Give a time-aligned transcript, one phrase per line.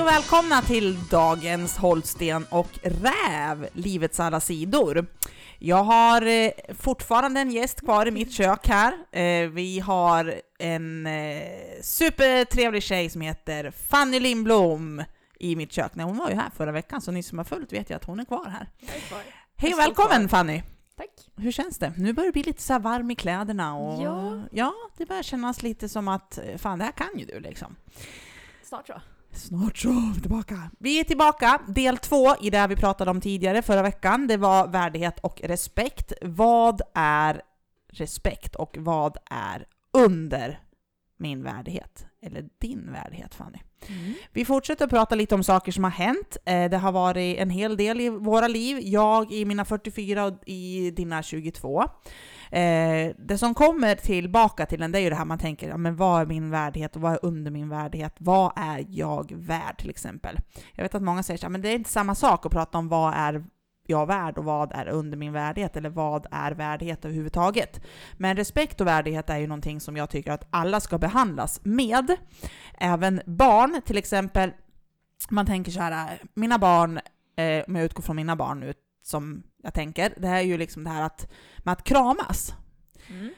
[0.00, 5.06] Hej och välkomna till dagens Holsten och Räv, livets alla sidor.
[5.58, 8.92] Jag har eh, fortfarande en gäst kvar i mitt kök här.
[9.12, 11.42] Eh, vi har en eh,
[11.82, 15.04] supertrevlig tjej som heter Fanny Lindblom
[15.38, 15.94] i mitt kök.
[15.94, 18.04] Nej, hon var ju här förra veckan, så ni som har följt vet ju att
[18.04, 18.68] hon är kvar här.
[19.56, 20.62] Hej och välkommen Fanny!
[20.96, 21.10] Tack.
[21.36, 21.92] Hur känns det?
[21.96, 24.42] Nu börjar det bli lite så varm i kläderna och Ja.
[24.52, 27.76] ja, det börjar kännas lite som att fan, det här kan ju du liksom.
[28.62, 29.00] Snart så.
[29.32, 30.70] Snart så är vi tillbaka.
[30.78, 34.26] Vi är tillbaka, del två i det vi pratade om tidigare förra veckan.
[34.26, 36.12] Det var värdighet och respekt.
[36.22, 37.42] Vad är
[37.92, 40.60] respekt och vad är under
[41.16, 42.06] min värdighet?
[42.22, 43.58] Eller din värdighet Fanny.
[44.32, 46.36] Vi fortsätter att prata lite om saker som har hänt.
[46.44, 48.78] Eh, Det har varit en hel del i våra liv.
[48.82, 51.84] Jag i mina 44 och i dina 22.
[52.50, 55.76] Eh, Det som kommer tillbaka till en, det är ju det här man tänker, ja,
[55.76, 58.14] men vad är min värdighet och vad är under min värdighet?
[58.18, 60.36] Vad är jag värd till exempel?
[60.74, 62.78] Jag vet att många säger så här, men det är inte samma sak att prata
[62.78, 63.44] om vad är
[63.86, 67.80] jag värd och vad är under min värdighet eller vad är värdighet överhuvudtaget.
[68.16, 72.16] Men respekt och värdighet är ju någonting som jag tycker att alla ska behandlas med.
[72.78, 74.52] Även barn, till exempel,
[75.30, 77.00] man tänker så här, äh, mina barn,
[77.36, 80.58] eh, om jag utgår från mina barn nu som jag tänker, det här är ju
[80.58, 82.54] liksom det här att, med att kramas.
[83.08, 83.30] Mm.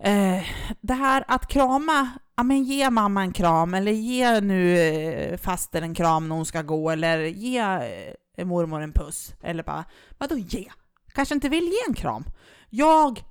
[0.00, 0.44] Eh,
[0.80, 5.82] det här att krama, ja men ge mamma en kram eller ge nu eh, faster
[5.82, 7.58] en kram när hon ska gå eller ge
[8.36, 9.34] eh, mormor en puss.
[9.42, 9.84] Eller bara,
[10.18, 10.70] vadå ge?
[11.14, 12.24] Kanske inte vill ge en kram.
[12.70, 13.22] Jag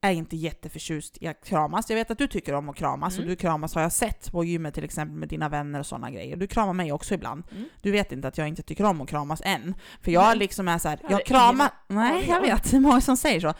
[0.00, 1.90] är inte jätteförtjust i att kramas.
[1.90, 3.24] Jag vet att du tycker om att kramas Mm.
[3.24, 6.10] och du kramas har jag sett på gymmet till exempel med dina vänner och sådana
[6.10, 6.36] grejer.
[6.36, 7.42] Du kramar mig också ibland.
[7.50, 7.64] Mm.
[7.82, 9.74] Du vet inte att jag inte tycker om att kramas än.
[10.02, 10.36] För jag Nej.
[10.38, 11.70] liksom är så här, Ja, jag kramar...
[11.88, 12.70] Nej, jag vet.
[12.70, 13.54] Det är många som säger så.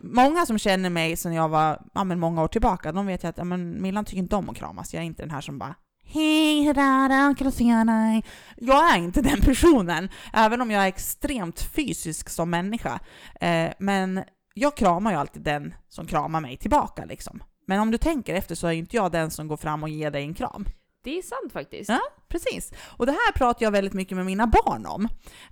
[0.00, 3.28] Många som känner mig sedan jag var ja, men många år tillbaka, de vet ju
[3.28, 4.94] att ja, men Milan tycker inte om att kramas.
[4.94, 5.74] Jag är inte den här som bara
[6.06, 7.34] Hej, hur är det?
[7.38, 8.24] Kul att se dig.
[8.56, 13.00] Jag är inte den personen, även om jag är extremt fysisk som människa.
[13.40, 17.42] Eh, men jag kramar ju alltid den som kramar mig tillbaka liksom.
[17.66, 19.88] Men om du tänker efter så är ju inte jag den som går fram och
[19.88, 20.66] ger dig en kram.
[21.04, 21.88] Det är sant faktiskt.
[21.90, 22.00] Ja.
[22.28, 22.72] Precis.
[22.96, 25.04] Och det här pratar jag väldigt mycket med mina barn om.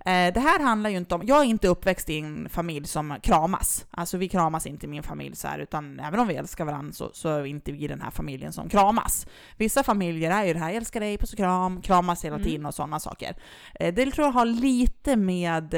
[0.05, 3.15] Eh, det här handlar ju inte om, jag är inte uppväxt i en familj som
[3.23, 3.85] kramas.
[3.91, 6.93] Alltså vi kramas inte i min familj så här, utan även om vi älskar varandra
[6.93, 9.27] så, så är vi inte vi i den här familjen som kramas.
[9.57, 12.47] Vissa familjer är ju det här, älskar dig, puss och kram, kramas hela Mm.
[12.47, 13.35] tiden och sådana saker.
[13.75, 15.73] Eh, det tror jag har lite med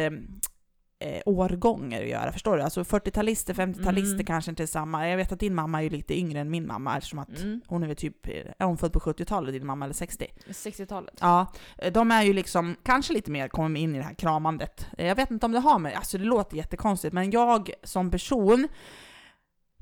[1.00, 2.64] eh, årgångar att göra, förstår du?
[2.64, 4.26] Alltså 40-talister, 50-talister Mm.
[4.26, 5.10] kanske inte är samma.
[5.10, 7.62] Jag vet att din mamma är ju lite yngre än min mamma eftersom att Mm.
[7.68, 10.28] hon är väl typ, är hon född på 70-talet din mamma eller 60?
[10.48, 11.14] 60-talet.
[11.22, 11.48] Ja,
[11.92, 14.88] de är ju liksom kanske lite mer kommer in i det här kramandet.
[14.98, 18.68] Jag vet inte om det har med, alltså det låter jättekonstigt, men jag som person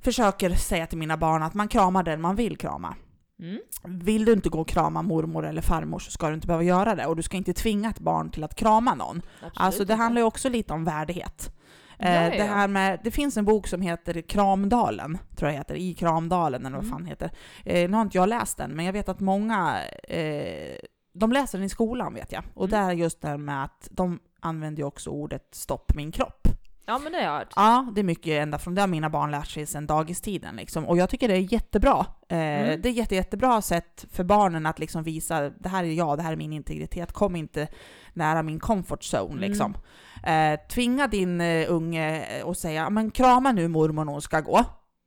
[0.03, 2.95] försöker säga till mina barn att man kramar den man vill krama.
[3.43, 3.59] Mm.
[3.83, 6.95] Vill du inte gå och krama mormor eller farmor så ska du inte behöva göra
[6.95, 9.17] det och du ska inte tvinga ett barn till att krama någon.
[9.35, 11.53] Absolut Alltså det handlar ju också lite om värdighet.
[11.97, 15.75] Ja, Eh, Det, här med, det finns en bok som heter Kramdalen, tror jag heter,
[15.75, 16.97] i Kramdalen eller vad Mm.
[16.97, 17.31] fan heter.
[17.65, 19.77] Eh, nu har inte jag läst den, men jag vet att många,
[20.09, 20.75] eh,
[21.13, 22.43] de läser den i skolan vet jag.
[22.53, 22.79] Och Mm.
[22.85, 26.47] där just det här med att de använder ju också ordet stopp min kropp.
[26.85, 27.53] Ja men det har jag hört.
[27.55, 30.85] Ja, det är mycket ända från det har mina barn lärt sig sedan dagistiden liksom.
[30.85, 32.05] Och jag tycker det är jättebra.
[32.29, 32.81] Eh, Mm.
[32.81, 36.23] Det är jätte, jättebra sätt för barnen att liksom visa, det här är jag, det
[36.23, 37.67] här är min integritet, kom inte
[38.13, 39.39] nära min comfort zone Mm.
[39.49, 39.77] liksom.
[40.23, 44.39] Eh, tvinga din eh, unge eh, och säga, men krama nu mormor när hon ska
[44.39, 44.63] gå.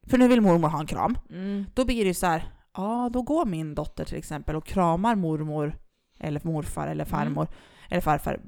[0.07, 1.19] För nu vill mormor ha en kram.
[1.31, 1.65] Mm.
[1.75, 2.45] Då blir det så här,
[2.77, 5.77] ja då går min dotter till exempel och kramar mormor
[6.21, 7.49] eller morfar eller farmor
[7.91, 8.41] eller farfar.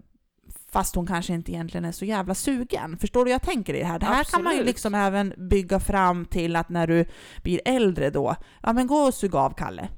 [0.73, 2.97] Fast hon kanske inte egentligen är så jävla sugen.
[2.99, 3.99] Förstår du jag tänker i det här?
[3.99, 4.75] Det här kan man ju Absolut.
[4.75, 7.05] liksom även bygga fram till att när du
[7.43, 9.88] blir äldre då, ja men gå och sug av Kalle.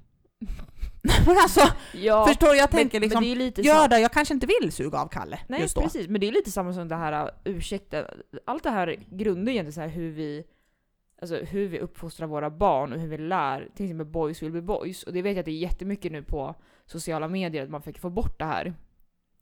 [1.26, 1.60] men alltså,
[1.92, 4.72] Ja, förstår du jag men, tänker liksom, men det gör det, jag kanske inte vill
[4.72, 5.80] suga av Kalle Nej just då.
[5.80, 8.04] precis, men det är lite samma som det här uh, ursäkta.
[8.44, 10.44] Allt det här grundar egentligen så här hur vi
[11.22, 14.62] Alltså hur vi uppfostrar våra barn och hur vi lär, till exempel boys will be
[14.62, 15.02] boys.
[15.02, 16.54] Och det vet jag att det är jättemycket nu på
[16.86, 18.74] sociala medier att man försöker få bort det här.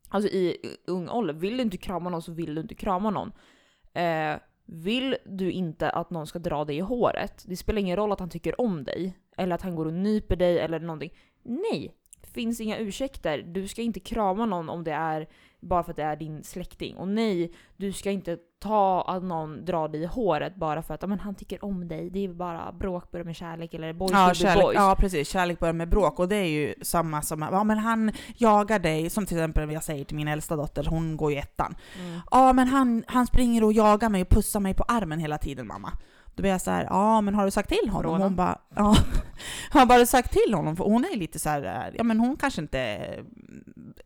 [0.09, 0.57] Alltså i
[0.87, 3.31] ung ålder, vill du inte krama någon så vill du inte krama någon.
[3.93, 8.11] Eh, vill du inte att någon ska dra dig i håret, det spelar ingen roll
[8.11, 11.13] att han tycker om dig, eller att han går och nyper dig eller någonting.
[11.43, 11.95] Nej!
[12.33, 13.41] Finns inga ursäkter.
[13.41, 15.27] Du ska inte krama någon om det är
[15.59, 16.95] bara för att det är din släkting.
[16.95, 21.09] Och nej, du ska inte ta att någon drar dig i håret bara för att
[21.09, 22.09] men han tycker om dig.
[22.09, 24.75] Det är bara bråk börjar med kärlek eller boys Ja, kärlek, boys.
[24.75, 25.29] ja, precis.
[25.29, 26.19] Kärlek börjar med bråk.
[26.19, 29.83] Och det är ju samma som, ja men han jagar dig, som till exempel jag
[29.83, 31.75] säger till min äldsta dotter, hon går ju ettan.
[31.99, 32.19] Mm.
[32.31, 35.67] Ja men han, han springer och jagar mig och pussar mig på armen hela tiden
[35.67, 35.91] mamma.
[36.39, 38.21] Då blir jag så här, ja men har du sagt till honom?
[38.21, 38.95] Hon bara, ja.
[39.71, 42.37] har bara sagt till honom, för hon är lite så här, eh, ja men hon
[42.37, 42.99] kanske inte,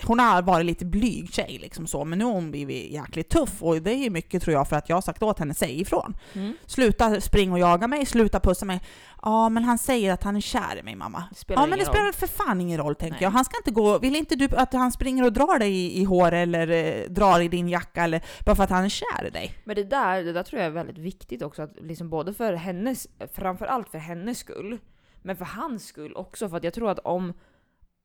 [0.03, 3.63] hon har varit lite blyg tjej liksom så, men nu har hon blivit jäkligt tuff
[3.63, 6.17] och det är mycket tror jag för att jag har sagt åt henne, säg ifrån.
[6.33, 6.53] Mm.
[6.65, 8.81] Sluta springa och jaga mig, sluta pussa mig.
[9.25, 11.23] Ja men han säger att han är kär i mig mamma.
[11.35, 12.13] Spelar Ja men det spelar roll.
[12.13, 13.23] för fan ingen roll tänker Nej.
[13.23, 13.31] jag.
[13.31, 16.03] Han ska inte gå, vill inte du att han springer och drar dig i, i
[16.03, 19.29] hår eller eh, drar i din jacka eller bara för att han är kär i
[19.29, 19.53] dig?
[19.63, 22.53] Men det där, det där tror jag är väldigt viktigt också, att liksom både för
[22.53, 24.77] hennes, framförallt för hennes skull,
[25.21, 26.49] men för hans skull också.
[26.49, 27.33] För att jag tror att om,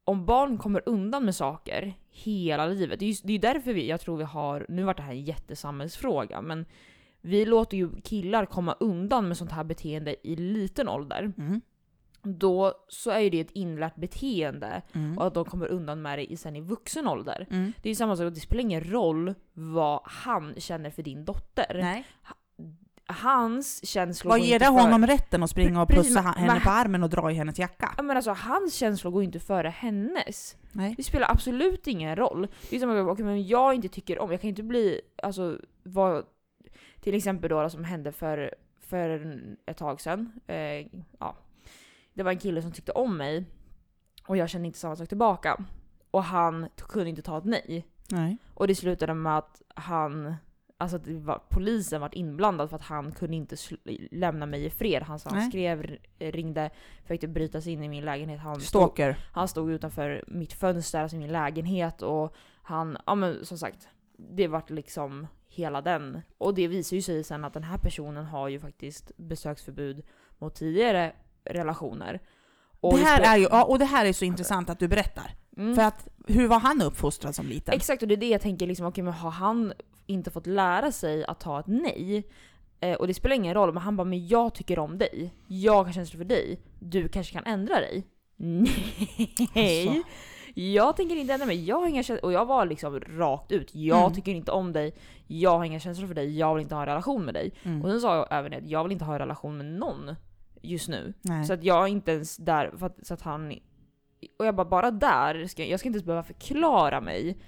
[0.04, 3.72] om barn kommer undan med saker hela livet, det är ju det är ju därför
[3.72, 6.66] vi, jag tror vi har, nu vart det här en jättesamhällsfråga, men
[7.20, 11.32] vi låter ju killar komma undan med sånt här beteende i liten ålder.
[11.38, 11.60] Mm.
[12.22, 15.18] Då så är ju det ett inlärt beteende Mm.
[15.18, 17.46] och att de kommer undan med det sen i vuxen ålder.
[17.50, 17.72] Mm.
[17.82, 21.78] Det är ju samma sak, det spelar ingen roll vad han känner för din dotter.
[21.82, 22.04] Nej.
[23.10, 27.02] Hans känslor Vad ger det honom rätten att springa och pussa men- henne på armen
[27.02, 27.94] och dra i hennes jacka?
[27.96, 30.56] Ja, men alltså, hans känslor går inte före hennes.
[30.72, 30.94] Nej.
[30.96, 32.48] Det spelar absolut ingen roll.
[32.70, 35.58] Det är som att okay, men jag inte tycker om, jag kan inte bli, alltså
[35.82, 36.24] vad,
[37.08, 40.32] till exempel då, som hände för, för ett tag sedan.
[40.46, 40.86] Eh,
[41.18, 41.36] ja.
[42.14, 43.44] Det var en kille som tyckte om mig
[44.26, 45.64] och jag kände inte samma sak tillbaka.
[46.10, 47.86] Och han kunde inte ta ett nej.
[48.10, 48.36] Nej.
[48.54, 50.34] Och det slutade med att han,
[50.76, 53.56] alltså att det var, polisen var inblandad för att han kunde inte
[54.10, 55.02] lämna mig i fred.
[55.02, 56.70] Han, han skrev, ringde,
[57.02, 58.40] försökte bryta sig in i min lägenhet.
[58.40, 59.18] Han stod, Stalker.
[59.32, 64.48] han stod utanför mitt fönster, alltså min lägenhet och han, ja men som sagt, det
[64.48, 66.20] vart liksom hela den.
[66.38, 70.02] Och det visar ju sig sen att den här personen har ju faktiskt besöksförbud
[70.38, 71.12] mot tidigare
[71.44, 72.20] relationer.
[72.80, 75.34] Och Det här är ju, ja, och det här är så intressant att du berättar.
[75.56, 75.74] Mm.
[75.74, 77.74] För att hur var han uppfostrad som liten?
[77.74, 79.72] Exakt, och det är det jag tänker, liksom, okej men har han
[80.06, 82.28] inte fått lära sig att ta ett nej?
[82.80, 85.84] Eh, och det spelar ingen roll, men han bara “men jag tycker om dig, jag
[85.84, 88.06] har känslor för dig, du kanske kan ändra dig?”
[88.36, 89.88] Nej!
[89.88, 90.02] Alltså.
[90.60, 92.24] Jag tänker inte ändra mig, jag har inga känslor.
[92.24, 94.12] Och jag var liksom rakt ut, jag Mm.
[94.12, 94.94] tycker inte om dig,
[95.26, 97.52] jag har inga känslor för dig, jag vill inte ha en relation med dig.
[97.62, 97.82] Mm.
[97.84, 100.14] Och sen sa jag även att jag vill inte ha en relation med någon
[100.62, 101.14] just nu.
[101.22, 101.44] Nej.
[101.44, 103.52] Så att jag är inte ens där, för att, så att han...
[104.38, 107.38] Och jag bara, bara där, ska, jag ska inte ens behöva förklara mig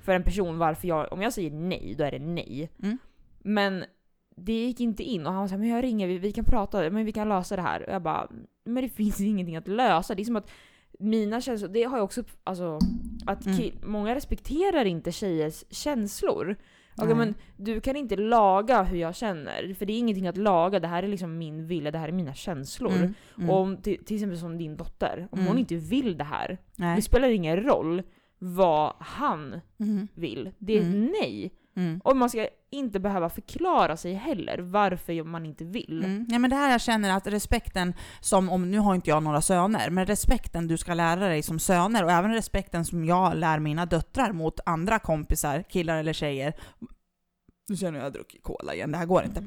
[0.00, 2.70] för en person varför jag, om jag säger nej, då är det nej.
[2.82, 2.98] Mm.
[3.38, 3.84] Men
[4.36, 7.04] det gick inte in och han sa men jag ringer, vi, vi kan prata, men
[7.04, 7.86] vi kan lösa det här.
[7.88, 8.28] Och jag bara,
[8.64, 10.14] men det finns ingenting att lösa.
[10.14, 10.50] Det är som att
[10.98, 12.78] mina känslor, det har jag också, alltså
[13.26, 13.70] att Mm.
[13.82, 16.56] många respekterar inte tjejers känslor.
[16.98, 17.14] Nej.
[17.14, 20.80] men du kan inte laga hur jag känner, för det är ingenting att laga.
[20.80, 22.92] Det här är liksom min vilja, det här är mina känslor.
[22.92, 23.14] Mm.
[23.38, 23.50] Mm.
[23.50, 25.48] Och om, till, till exempel som din dotter, om Mm.
[25.48, 26.96] hon inte vill det här, Nej.
[26.96, 28.02] det spelar ingen roll
[28.38, 30.08] vad han Mm.
[30.14, 30.50] vill.
[30.58, 31.04] Det är Mm.
[31.04, 31.52] ett nej.
[31.76, 32.00] Mm.
[32.04, 36.04] Och man ska inte behöva förklara sig heller varför man inte vill.
[36.04, 36.26] Mm.
[36.28, 39.40] Ja, men det här jag känner att respekten, som om, nu har inte jag några
[39.40, 43.58] söner, men respekten du ska lära dig som söner och även respekten som jag lär
[43.58, 46.54] mina döttrar mot andra kompisar, killar eller tjejer.
[47.68, 49.42] Nu känner jag att jag har druckit cola igen, det här går inte.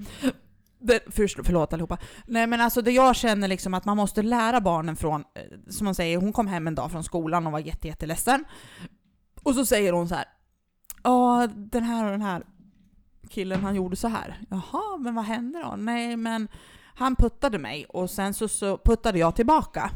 [0.82, 1.98] Det, först, förlåt allihopa.
[2.26, 5.86] Nej men alltså det jag känner liksom att man måste lära barnen från, eh, som
[5.86, 8.46] man säger, hon kom hem en dag från skolan och var jätte, jätteledsen.
[9.44, 10.26] Och så säger hon så här.
[11.04, 12.44] Ja, den här och den här
[13.30, 14.42] killen han gjorde så här.
[14.50, 15.76] Jaha, men vad hände då?
[15.78, 16.48] Nej men
[16.96, 19.92] han puttade mig och sen så, så puttade jag tillbaka.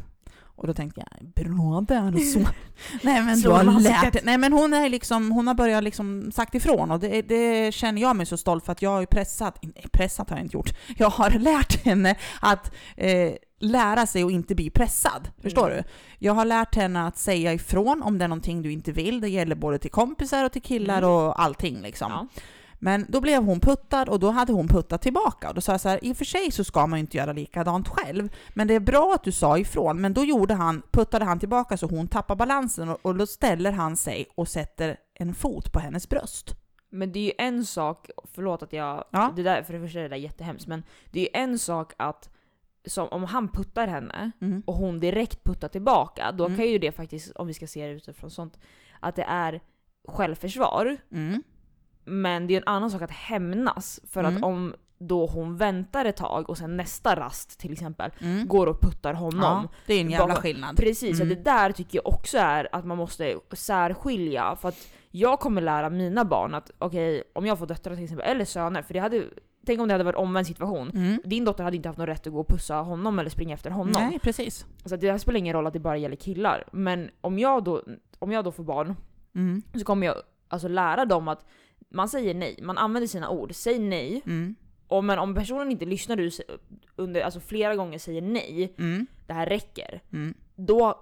[0.56, 2.38] Och då tänkte jag, bra där och så.
[3.02, 4.24] Nej men Så du har lärt.
[4.24, 8.02] Nej men hon är liksom, hon har börjat liksom sagt ifrån och det, det känner
[8.02, 9.60] jag mig så stolt för att jag har ju pressat,
[9.92, 10.74] pressat har jag inte gjort.
[10.96, 15.30] Jag har lärt henne att eh, lära sig och inte bli pressad.
[15.42, 15.76] Förstår Mm.
[15.76, 15.84] du?
[16.26, 19.20] Jag har lärt henne att säga ifrån om det är någonting du inte vill.
[19.20, 21.10] Det gäller både till kompisar och till killar Mm.
[21.10, 22.12] och allting liksom.
[22.12, 22.26] Ja.
[22.78, 25.48] Men då blev hon puttad och då hade hon puttat tillbaka.
[25.48, 27.16] Och då sa jag så här, i och för sig så ska man ju inte
[27.16, 30.00] göra likadant själv, men det är bra att du sa ifrån.
[30.00, 33.72] Men då gjorde han, puttade han tillbaka så hon tappar balansen och, och då ställer
[33.72, 36.54] han sig och sätter en fot på hennes bröst.
[36.90, 39.32] Men det är ju en sak, förlåt att jag, Ja.
[39.36, 41.92] det där, för det första är det där jättehemskt, men det är ju en sak
[41.96, 42.30] att
[42.86, 44.62] som, om han puttar henne Mm.
[44.66, 46.56] och hon direkt puttar tillbaka, då Mm.
[46.58, 48.58] kan ju det faktiskt, om vi ska se det utifrån sånt,
[49.00, 49.60] att det är
[50.08, 50.96] självförsvar.
[51.12, 51.42] Mm.
[52.04, 54.00] Men det är en annan sak att hämnas.
[54.10, 54.36] För Mm.
[54.36, 58.46] att om då hon väntar ett tag och sen nästa rast till exempel Mm.
[58.48, 59.40] går och puttar honom.
[59.42, 60.76] Ja, det är en jävla skillnad.
[60.76, 61.28] Precis, Mm.
[61.28, 64.56] det där tycker jag också är att man måste särskilja.
[64.56, 68.26] För att jag kommer lära mina barn att okej, om jag får döttrar till exempel,
[68.30, 69.24] eller söner, för det hade
[69.66, 70.90] Tänk om det hade varit omvänd situation.
[70.94, 71.20] Mm.
[71.24, 73.70] Din dotter hade inte haft någon rätt att gå och pussa honom eller springa efter
[73.70, 73.92] honom.
[73.92, 74.66] Nej, precis.
[74.84, 76.64] Så det här spelar ingen roll att det bara gäller killar.
[76.72, 77.82] Men om jag då,
[78.18, 78.94] om jag då får barn,
[79.34, 79.62] Mm.
[79.74, 80.16] så kommer jag
[80.48, 81.46] alltså lära dem att
[81.88, 83.54] man säger nej, man använder sina ord.
[83.54, 84.54] Säg nej, Mm.
[84.88, 86.30] Och men om personen inte lyssnar du
[86.96, 89.06] under, alltså flera gånger säger nej, Mm.
[89.26, 90.02] det här räcker.
[90.12, 90.34] Mm.
[90.56, 91.00] Då,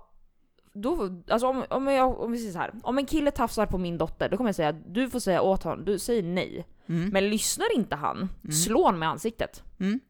[0.75, 3.79] då alltså om, om, jag, om vi säger så här, om en kille tafsar på
[3.79, 6.67] min dotter, då kommer jag säga du får säga åt honom, du säger nej.
[6.89, 7.09] Mm.
[7.09, 8.29] Men lyssnar inte han,
[8.65, 9.63] slå honom med ansiktet.
[9.81, 10.01] Mm.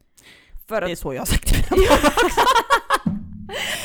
[0.69, 1.65] För Det att, är så jag har sagt till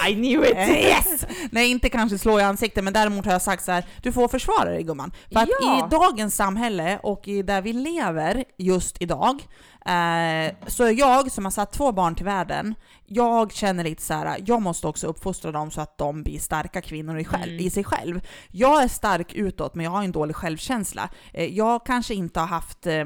[0.09, 0.55] I knew it!
[0.57, 1.25] Eh, Yes!
[1.51, 4.27] Nej, inte kanske slå i ansiktet, men däremot har jag sagt så här, du får
[4.27, 5.11] försvara dig gumman.
[5.33, 5.87] För att Ja.
[5.87, 9.47] i dagens samhälle och i där vi lever just idag,
[9.85, 14.37] eh, så jag som har satt två barn till världen, jag känner lite så här,
[14.45, 17.65] jag måste också uppfostra dem så att de blir starka kvinnor i, själv, Mm.
[17.65, 18.21] i sig själv.
[18.51, 21.09] Jag är stark utåt, men jag har en dålig självkänsla.
[21.33, 23.05] Eh, jag kanske inte har haft eh,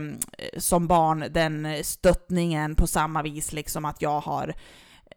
[0.57, 4.53] som barn den stöttningen på samma vis, liksom att jag har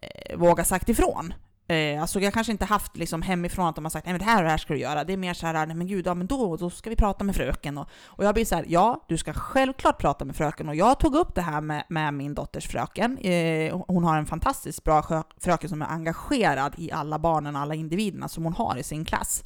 [0.05, 1.35] eh, vågat sagt ifrån.
[1.69, 4.25] Eh, alltså jag kanske inte haft liksom hemifrån att de har sagt nej men det
[4.25, 5.05] här och det här ska du göra.
[5.05, 7.25] Det är mer så här, nej men gud, ja men då, då ska vi prata
[7.25, 7.79] med fröken.
[7.79, 10.69] Och, och jag blir så här, ja du ska självklart prata med fröken.
[10.69, 13.19] Och jag tog upp det här med, med min dotters fröken.
[13.19, 18.29] Eh, hon har en fantastiskt bra fröken som är engagerad i alla barnen, alla individerna
[18.29, 19.43] som hon har i sin klass.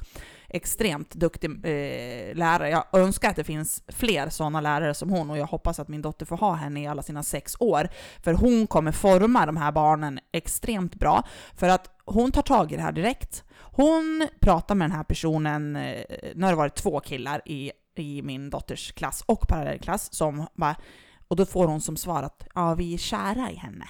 [0.49, 2.69] Extremt duktig eh, lärare.
[2.69, 6.01] Jag önskar att det finns fler sådana lärare som hon och jag hoppas att min
[6.01, 7.89] dotter får ha henne i alla sina sex år.
[8.23, 11.23] För hon kommer forma de här barnen extremt bra.
[11.55, 13.43] För att hon tar tag i det här direkt.
[13.57, 16.03] Hon pratar med den här personen, eh,
[16.35, 20.75] nu har det varit två killar i, i min dotters klass och parallellklass som bara,
[21.27, 23.85] och då får hon som svar att ja, vi är kära i henne.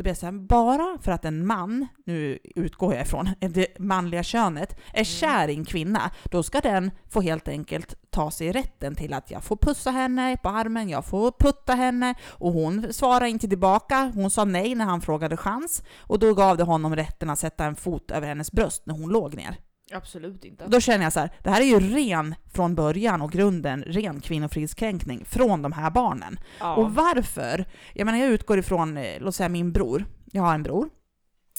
[0.00, 3.78] Då blir jag så här, bara för att en man, nu utgår jag ifrån det
[3.78, 8.52] manliga könet, är kär i en kvinna, då ska den få helt enkelt ta sig
[8.52, 12.92] rätten till att jag får pussa henne på armen, jag får putta henne och hon
[12.92, 14.12] svarar inte tillbaka.
[14.14, 17.64] Hon sa nej när han frågade chans och då gav det honom rätten att sätta
[17.64, 19.56] en fot över hennes bröst när hon låg ner.
[19.92, 20.66] Absolut inte.
[20.66, 24.20] Då känner jag så här, det här är ju ren från början och grunden, ren
[24.20, 26.38] kvinnofridskränkning från de här barnen.
[26.60, 26.74] ja.
[26.74, 27.64] Och varför?
[27.94, 30.04] Jag menar, jag utgår ifrån, eh, låt säga min bror.
[30.32, 30.88] Jag har en bror.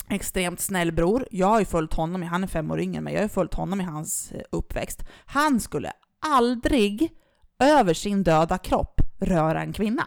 [0.10, 1.28] Extremt snäll bror.
[1.32, 3.54] Jag har ju följt honom, han är fem år yngre mig, jag har ju följt
[3.54, 5.04] honom i hans eh, uppväxt.
[5.26, 5.92] Han skulle
[6.26, 7.12] aldrig
[7.60, 10.04] över sin döda kropp röra en kvinna.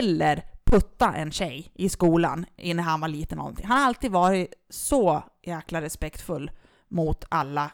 [0.00, 3.38] Eller putta en tjej i skolan när han var liten.
[3.38, 3.66] någonting.
[3.66, 6.50] Han har alltid varit så jäkla respektfull
[6.92, 7.70] mot alla.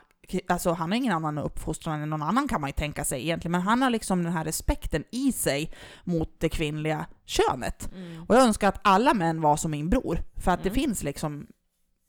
[0.48, 3.52] Alltså han har ingen annan uppfostran än någon annan kan man ju tänka sig egentligen,
[3.52, 5.72] men han har liksom den här respekten i sig
[6.04, 7.90] mot det kvinnliga könet.
[7.94, 8.24] Mm.
[8.28, 10.74] Och jag önskar att alla män var som min bror, för att det Mm.
[10.74, 11.46] finns liksom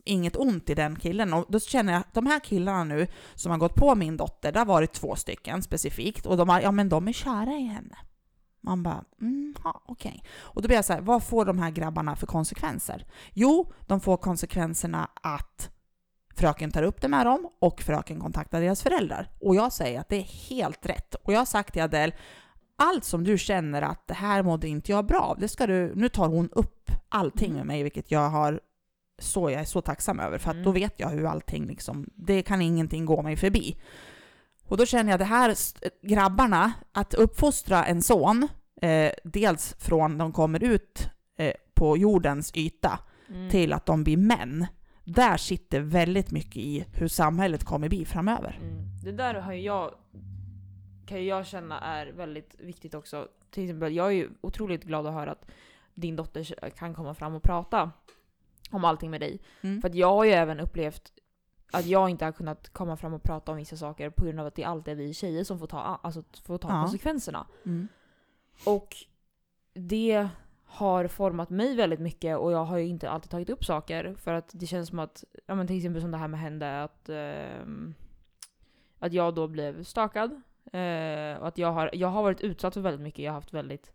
[0.06, 1.34] inget ont i den killen.
[1.34, 4.52] Och då känner jag att de här killarna nu som har gått på min dotter,
[4.52, 7.66] det har varit två stycken specifikt, och de, har, ja, men de är kära i
[7.66, 7.98] henne.
[8.62, 10.24] Man bara, mm, ja, okej.
[10.40, 13.06] Och då blir jag så här, vad får de här grabbarna för konsekvenser?
[13.34, 15.70] Jo, de får konsekvenserna att
[16.40, 19.30] fröken tar upp det med dem och fröken kontaktar deras föräldrar.
[19.42, 21.16] Och jag säger att det är helt rätt.
[21.16, 22.14] Och jag har sagt till Adele,
[22.78, 25.94] allt som du känner att det här mådde inte jag bra av, det ska du,
[25.96, 28.60] nu tar hon upp allting med mig, vilket jag har
[29.22, 30.66] så jag är så tacksam över, för att Mm.
[30.66, 33.78] då vet jag hur allting liksom, det kan ingenting gå mig förbi.
[34.66, 35.56] Och då känner jag det här
[36.08, 38.48] grabbarna, att uppfostra en son,
[38.82, 43.50] eh, dels från de kommer ut eh, på jordens yta Mm.
[43.50, 44.68] till att de blir män,
[45.10, 48.60] där sitter väldigt mycket i hur samhället kommer bli framöver.
[48.62, 48.86] Mm.
[49.04, 49.94] Det där har jag,
[51.06, 53.28] kan jag känna är väldigt viktigt också.
[53.50, 55.46] Till exempel, jag är ju otroligt glad att höra att
[55.94, 57.92] din dotter kan komma fram och prata
[58.72, 59.40] om allting med dig.
[59.62, 59.82] Mm.
[59.82, 61.12] För att jag har ju även upplevt
[61.72, 64.48] att jag inte har kunnat komma fram och prata om vissa saker på grund av
[64.48, 66.82] att det alltid är vi tjejer som får ta, alltså, får ta Ja.
[66.82, 67.48] konsekvenserna.
[67.66, 67.88] Mm.
[68.66, 68.96] Och
[69.74, 70.30] det
[70.72, 74.34] har format mig väldigt mycket och jag har ju inte alltid tagit upp saker för
[74.34, 77.10] att det känns som att, ja men till exempel som det här med hände, att,
[77.10, 77.94] ehm,
[79.00, 80.32] att jag då blev stakad.
[80.74, 83.54] Eh, och att jag har, jag har varit utsatt för väldigt mycket, jag har haft
[83.54, 83.92] väldigt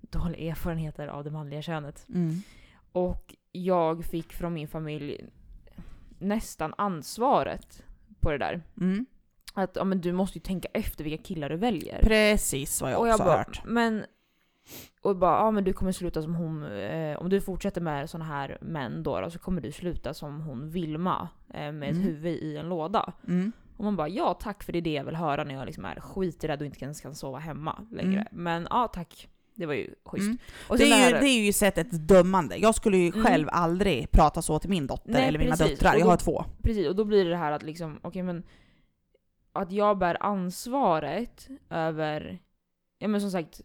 [0.00, 2.06] dåliga erfarenheter av det manliga könet.
[2.08, 2.42] Mm.
[2.92, 5.26] Och jag fick från min familj
[6.18, 7.84] nästan ansvaret
[8.20, 8.62] på det där.
[8.80, 9.06] Mm.
[9.54, 12.00] Att ja, men du måste ju tänka efter vilka killar du väljer.
[12.02, 13.62] Precis vad jag och också har hört.
[13.64, 14.04] men...
[15.02, 18.24] Och bara, ja men du kommer sluta som hon, eh, om du fortsätter med såna
[18.24, 21.82] här män då, då så kommer du sluta som hon Vilma eh, med Mm.
[22.00, 23.12] ett huvud i en låda.
[23.28, 23.52] Mm.
[23.76, 25.84] Och man bara, ja tack för det är det jag vill höra när jag liksom
[25.84, 28.20] är skiträdd och inte ens kan sova hemma längre.
[28.20, 28.26] Mm.
[28.44, 30.24] Men ja tack, det var ju schysst.
[30.26, 30.38] Mm.
[30.70, 32.56] Det, sen är ju, det är ju sett ett dömande.
[32.56, 33.24] Jag skulle ju Mm.
[33.24, 35.78] själv aldrig prata så till min dotter Nej, eller mina precis.
[35.78, 35.94] döttrar.
[35.94, 36.44] Jag då- har två.
[36.62, 38.42] Precis, och då blir det det här att liksom, okej men
[39.52, 42.38] att jag bär ansvaret över,
[42.98, 43.60] ja men som sagt,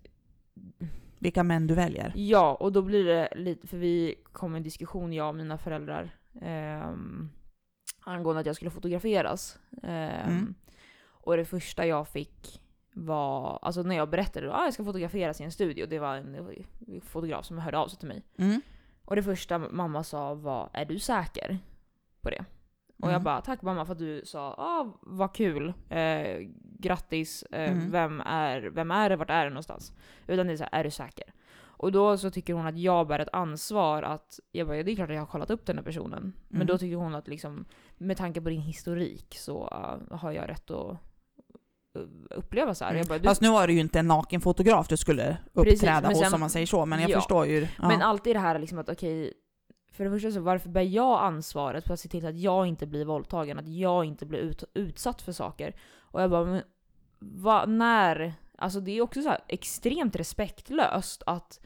[1.19, 2.13] Vilka män du väljer.
[2.15, 5.57] ja och då blir det lite, för vi kom i en diskussion jag och mina
[5.57, 7.29] föräldrar ehm,
[7.99, 9.59] angående att jag skulle fotograferas.
[9.83, 10.55] Ehm, Mm.
[11.27, 12.61] Och det första jag fick
[12.93, 16.15] var, alltså när jag berättade att ah, jag ska fotograferas i en studio, det var
[16.15, 16.63] en
[17.01, 18.23] fotograf som hörde av sig till mig.
[18.37, 18.61] Mm.
[19.05, 21.57] Och det första mamma sa var “Är du säker
[22.21, 22.45] på det?”
[23.01, 23.23] Och jag Mm.
[23.23, 26.37] bara “Tack mamma för att du sa ah, vad kul, eh,
[26.79, 27.91] grattis, eh, Mm.
[27.91, 29.93] vem, är, vem är det, vart är det någonstans?”
[30.27, 31.33] Utan det är så här, “Är du säker?”
[31.77, 34.95] Och då så tycker hon att jag bär ett ansvar att, jag bara “Det är
[34.95, 36.33] klart att jag har kollat upp den här personen”.
[36.47, 36.67] Men Mm.
[36.67, 37.65] då tycker hon att liksom,
[37.97, 39.63] med tanke på din historik så
[40.11, 40.97] uh, har jag rätt att
[41.97, 42.95] uh, uppleva så här.
[42.95, 45.73] Jag bara, du, Fast nu var det ju inte en naken fotograf du skulle Precis,
[45.73, 47.17] uppträda men hos om man säger så, men jag Ja.
[47.17, 47.67] förstår ju.
[47.81, 47.87] Ja.
[47.87, 49.33] Men alltid det här liksom att okej,
[49.95, 52.87] för det första så varför bär jag ansvaret för att se till att jag inte
[52.87, 55.75] blir våldtagen, att jag inte blir ut, utsatt för saker?
[55.99, 56.61] Och jag bara, men
[57.19, 58.33] vad, när?
[58.57, 61.59] Alltså det är också så här extremt respektlöst att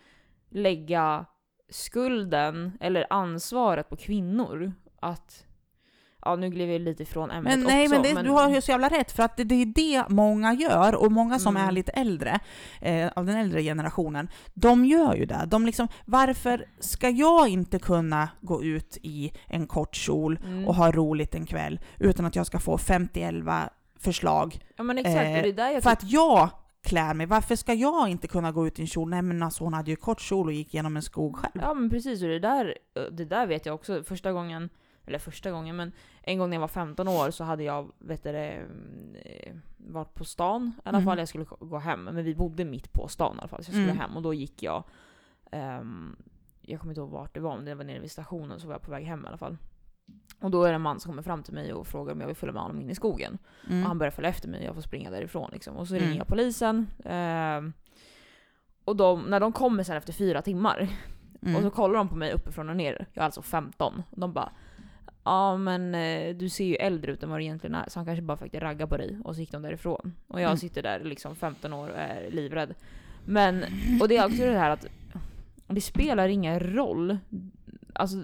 [0.50, 1.25] lägga
[1.69, 4.74] skulden eller ansvaret på kvinnor.
[5.00, 5.45] Att,
[6.25, 8.01] ja nu gled vi lite ifrån ämnet Men nej, också.
[8.01, 10.53] men, det, du har ju så jävla rätt, för att det, det är det många
[10.53, 11.67] gör, och många som Mm.
[11.67, 12.39] är lite äldre,
[12.81, 15.43] eh, av den äldre generationen, de gör ju det.
[15.47, 20.67] De liksom, varför ska jag inte kunna gå ut i en kort kjol Mm.
[20.67, 23.41] och ha roligt en kväll, utan att jag ska få 50
[23.99, 26.49] förslag Ja men exakt, eh, det är där jag för att jag
[26.83, 27.25] klär mig.
[27.25, 29.09] Varför ska jag inte kunna gå ut i en kjol?
[29.09, 31.61] Nej men alltså hon hade ju kort kjol och gick genom en skog själv.
[31.61, 32.75] Ja men precis, och det där,
[33.11, 34.03] det där vet jag också.
[34.03, 34.69] Första gången,
[35.09, 38.23] eller första gången, men en gång när jag var 15 år så hade jag, vet
[38.23, 41.05] du mm, eh, varit på stan i alla Mhm.
[41.05, 41.17] fall.
[41.19, 43.63] Jag skulle gå hem, men vi bodde mitt på stan i alla fall.
[43.63, 43.97] Så jag skulle Mm.
[43.97, 44.83] hem och då gick jag,
[45.51, 46.15] ehm,
[46.61, 48.73] jag kommer inte ihåg vart det var, om det var nere vid stationen så var
[48.73, 49.57] jag på väg hem i alla fall.
[50.41, 52.27] Och då är det en man som kommer fram till mig och frågar om jag
[52.27, 53.37] vill följa med honom in i skogen.
[53.69, 53.81] Mm.
[53.83, 55.49] Och han börjar följa efter mig och jag får springa därifrån.
[55.53, 55.77] Liksom.
[55.77, 56.05] Och så Mm.
[56.07, 56.87] ringer jag polisen.
[57.05, 57.73] ehm,
[58.85, 60.87] och de, när de kommer sen efter fyra timmar
[61.41, 61.55] Mm.
[61.55, 63.05] och så kollar de på mig uppifrån och ner.
[63.13, 64.03] Jag är alltså 15.
[64.11, 64.51] Och de bara
[65.23, 67.85] Ja men eh, du ser ju äldre ut än vad du egentligen är.
[67.89, 69.17] Så han kanske bara fick ragga på dig.
[69.23, 70.13] Och så gick de därifrån.
[70.27, 70.58] Och jag Mm.
[70.58, 72.75] sitter där liksom 15 år och är livrädd.
[73.25, 73.63] Men,
[74.01, 74.86] och det är också det här att
[75.67, 77.17] det spelar ingen roll.
[77.93, 78.23] Alltså,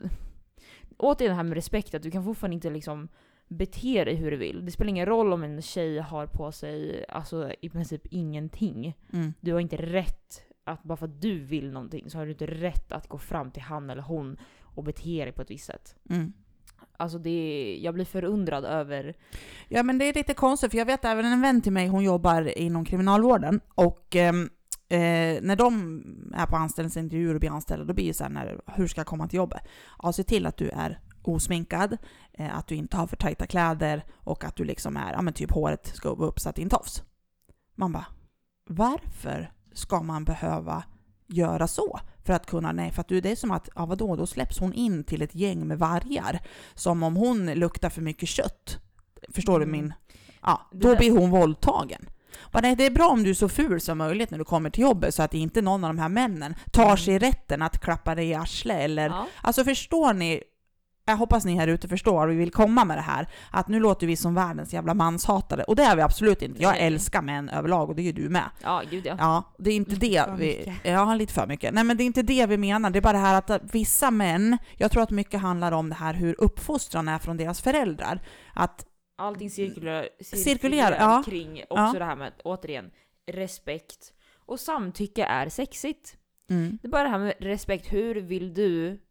[0.97, 3.08] återigen det här med respekt, att du kan fortfarande inte liksom
[3.47, 4.65] bete dig hur du vill.
[4.65, 8.97] Det spelar ingen roll om en tjej har på sig alltså, i princip ingenting.
[9.13, 9.34] Mm.
[9.41, 12.45] Du har inte rätt att bara för att du vill någonting så har du inte
[12.47, 15.95] rätt att gå fram till han eller hon och bete dig på ett visst sätt.
[16.10, 16.34] Mm.
[16.97, 19.15] Alltså det jag blir förundrad över...
[19.67, 22.03] Ja men det är lite konstigt, för jag vet även en vän till mig, hon
[22.03, 24.49] jobbar inom kriminalvården och ehm,
[24.89, 26.03] eh, när de
[26.35, 29.07] är på anställningsintervjuer och blir anställda, då blir det så här, när, hur ska jag
[29.07, 29.61] komma till jobbet?
[30.03, 31.97] Ja, se till att du är osminkad,
[32.33, 35.33] eh, att du inte har för tajta kläder och att du liksom är, ja men
[35.33, 37.03] typ håret ska vara uppsatt i en tofs.
[37.75, 38.05] Man bara,
[38.69, 40.83] varför ska man behöva
[41.27, 41.99] göra så?
[42.25, 44.59] För att kunna, nej, för att du, det är som att, ja vadå, då släpps
[44.59, 46.39] hon in till ett gäng med vargar.
[46.73, 48.77] Som om hon luktar för mycket kött.
[49.29, 49.71] Förstår du Mm.
[49.81, 49.93] min?
[50.41, 52.09] Ja, då blir hon våldtagen.
[52.51, 54.69] Bara, nej, det är bra om du är så ful som möjligt när du kommer
[54.69, 58.15] till jobbet så att inte någon av de här männen tar sig rätten att klappa
[58.15, 59.07] dig i arslet eller...
[59.09, 59.27] Ja.
[59.41, 60.41] Alltså förstår ni?
[61.07, 63.27] Jag hoppas ni här ute förstår vi vill komma med det här.
[63.51, 65.63] Att nu låter vi som världens jävla manshatare.
[65.63, 66.61] Och det är vi absolut inte.
[66.61, 68.49] Jag älskar män överlag och det är ju du med.
[68.63, 69.15] ja, gud ja.
[69.19, 70.45] Ja, det är inte Lite det vi...
[70.57, 70.73] mycket.
[70.83, 71.73] Ja, lite för mycket.
[71.73, 72.89] Nej men det är inte det vi menar.
[72.89, 75.89] Det är bara det här att att vissa män, jag tror att mycket handlar om
[75.89, 78.19] det här hur uppfostran är från deras föräldrar.
[78.53, 78.85] Att
[79.17, 81.23] Allting cirkulerar, Cirkulerar, ja.
[81.25, 81.99] kring också Ja.
[81.99, 82.91] det här med, återigen,
[83.31, 84.13] respekt.
[84.45, 86.17] Och samtycke är sexigt.
[86.49, 89.01] mm, Det är bara det här med respekt, hur vill du...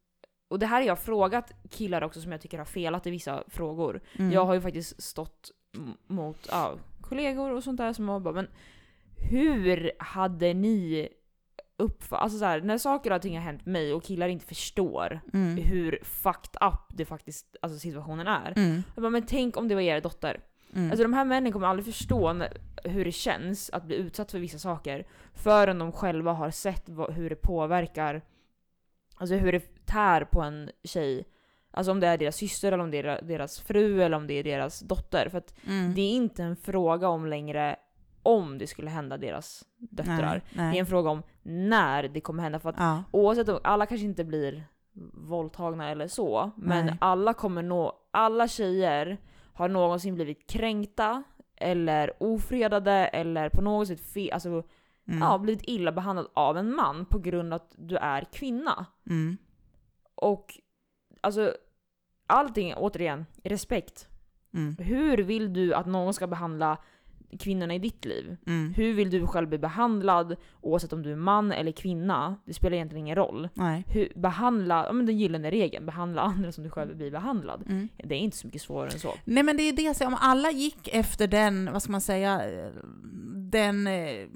[0.48, 3.44] Och det här har jag frågat killar också som jag tycker har felat i vissa
[3.48, 4.00] frågor.
[4.18, 5.50] mm, Jag har ju faktiskt stått
[6.06, 8.48] mot ja, kollegor och sånt där som har bara men
[9.30, 11.08] hur hade ni
[11.76, 15.20] uppfattat, alltså så här, när saker och ting har hänt mig och killar inte förstår
[15.32, 18.52] mm, hur fucked up det faktiskt, alltså situationen är.
[18.56, 20.40] mm, Jag bara, men tänk om det var er dotter.
[20.74, 20.90] mm.
[20.90, 22.42] Alltså de här männen kommer aldrig förstå
[22.84, 27.14] hur det känns att bli utsatt för vissa saker förrän de själva har sett vad,
[27.14, 28.22] hur det påverkar,
[29.14, 31.24] alltså hur det tär på en tjej.
[31.70, 34.34] Alltså om det är deras syster eller om det är deras fru eller om det
[34.34, 35.28] är deras dotter.
[35.28, 35.94] För att mm.
[35.94, 37.76] det är inte en fråga om längre
[38.22, 40.16] om det skulle hända deras döttrar.
[40.16, 40.72] Nej, nej.
[40.72, 42.58] Det är en fråga om när det kommer hända.
[42.58, 43.04] För att Ja.
[43.10, 44.64] oavsett om, alla kanske inte blir
[45.12, 46.96] våldtagna eller så, men Nej.
[47.00, 49.18] alla kommer nå, alla tjejer
[49.52, 51.22] har någonsin blivit kränkta
[51.56, 54.62] eller ofredade eller på något sätt fe, alltså,
[55.08, 55.20] Mm.
[55.20, 58.86] ja, blivit illa behandlad av en man på grund av att du är kvinna.
[59.10, 59.36] Mm.
[60.14, 60.60] Och
[61.20, 61.54] alltså,
[62.26, 64.08] allting, återigen, respekt.
[64.54, 64.76] Mm.
[64.78, 66.78] Hur vill du att någon ska behandla
[67.38, 68.36] kvinnorna i ditt liv?
[68.46, 68.74] Mm.
[68.74, 70.36] Hur vill du själv bli behandlad?
[70.60, 73.48] Oavsett om du är man eller kvinna, det spelar egentligen ingen roll.
[73.54, 73.84] Nej.
[73.88, 77.64] Hur, behandla, ja men den gyllene regeln, behandla andra som du själv vill bli behandlad.
[77.68, 77.88] Mm.
[77.96, 79.14] Det är inte så mycket svårare än så.
[79.24, 82.50] Nej men det är det, så om alla gick efter den, vad ska man säga,
[82.50, 82.70] eh,
[83.36, 84.26] den, eh,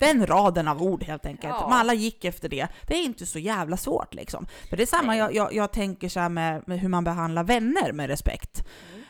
[0.00, 1.54] den raden av ord helt enkelt.
[1.58, 1.64] Ja.
[1.64, 2.68] Om alla gick efter det.
[2.86, 4.46] Det är inte så jävla svårt liksom.
[4.70, 7.44] För det är samma jag, jag, jag tänker så här med, med hur man behandlar
[7.44, 8.64] vänner med respekt.
[8.92, 9.04] Mm.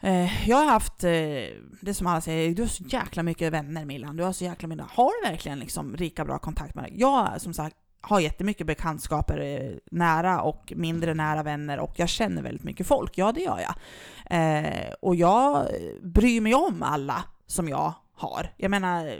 [0.00, 1.10] Eh, jag har haft, eh,
[1.80, 4.68] det som alla säger, du har så jäkla mycket vänner Milan, du har så jäkla
[4.68, 6.92] mycket, har du verkligen liksom rika bra kontakt med dig?
[6.96, 12.42] Jag som sagt har jättemycket bekantskaper, eh, nära och mindre nära vänner och jag känner
[12.42, 13.74] väldigt mycket folk, ja det gör jag.
[15.00, 15.66] Och jag
[16.02, 18.52] bryr mig om alla som jag har.
[18.56, 19.18] Jag menar,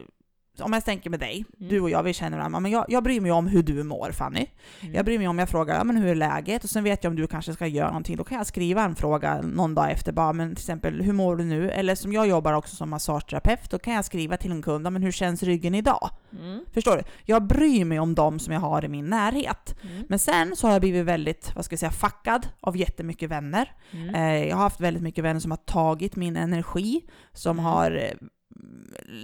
[0.61, 1.69] om jag tänker med dig, Mm.
[1.69, 4.11] du och jag vi känner varandra, men jag, jag bryr mig om hur du mår
[4.13, 4.47] Fanny.
[4.81, 4.95] Mm.
[4.95, 7.17] Jag bryr mig om jag frågar men hur är läget och sen vet jag om
[7.17, 8.17] du kanske ska göra någonting.
[8.17, 11.37] Då kan jag skriva en fråga någon dag efter bara, men till exempel hur mår
[11.37, 11.71] du nu?
[11.71, 15.03] Eller som jag jobbar också som massageterapeut, då kan jag skriva till en kund, men
[15.03, 16.11] hur känns ryggen idag?
[16.41, 16.65] Mm.
[16.75, 17.03] Förstår du?
[17.25, 19.77] Jag bryr mig om dem som jag har i min närhet.
[19.83, 20.05] Mm.
[20.09, 23.73] Men sen så har jag blivit väldigt, vad ska jag säga, fackad av jättemycket vänner.
[23.91, 24.15] Mm.
[24.15, 27.01] Eh, jag har haft väldigt mycket vänner som har tagit min energi,
[27.33, 27.65] som Mm.
[27.65, 28.27] har eh,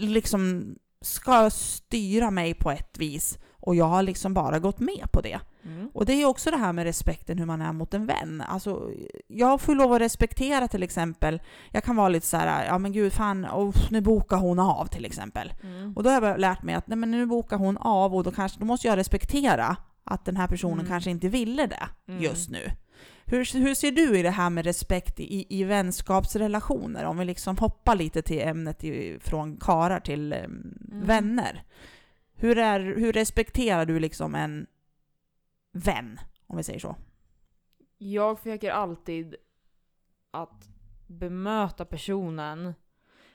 [0.00, 5.20] liksom ska styra mig på ett vis och jag har liksom bara gått med på
[5.20, 5.40] det.
[5.64, 5.90] Mm.
[5.94, 8.42] Och det är också det här med respekten hur man är mot en vän.
[8.48, 8.90] Alltså,
[9.28, 12.92] jag får lov att respektera till exempel, jag kan vara lite så här, ja men
[12.92, 15.52] gud fan, oh, nu bokar hon av till exempel.
[15.62, 15.92] Mm.
[15.96, 18.30] Och då har jag lärt mig att nej men nu bokar hon av och då,
[18.30, 20.86] kanske, då måste jag respektera att den här personen Mm.
[20.88, 22.22] kanske inte ville det Mm.
[22.22, 22.70] just nu.
[23.26, 27.04] Hur, hur ser du i det här med respekt i, i vänskapsrelationer?
[27.04, 31.06] Om vi liksom hoppar lite till ämnet i, från karar till em, Mm.
[31.06, 31.62] vänner.
[32.34, 34.66] Hur, är, hur respekterar du liksom en
[35.72, 36.96] vän, om vi säger så?
[37.98, 39.34] Jag försöker alltid
[40.30, 40.68] att
[41.06, 42.74] bemöta personen.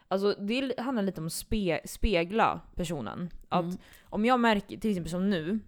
[0.08, 3.30] Alltså det handlar lite om spe, spegla personen.
[3.50, 3.78] Att Mm.
[4.04, 5.60] om jag märker, till exempel som nu,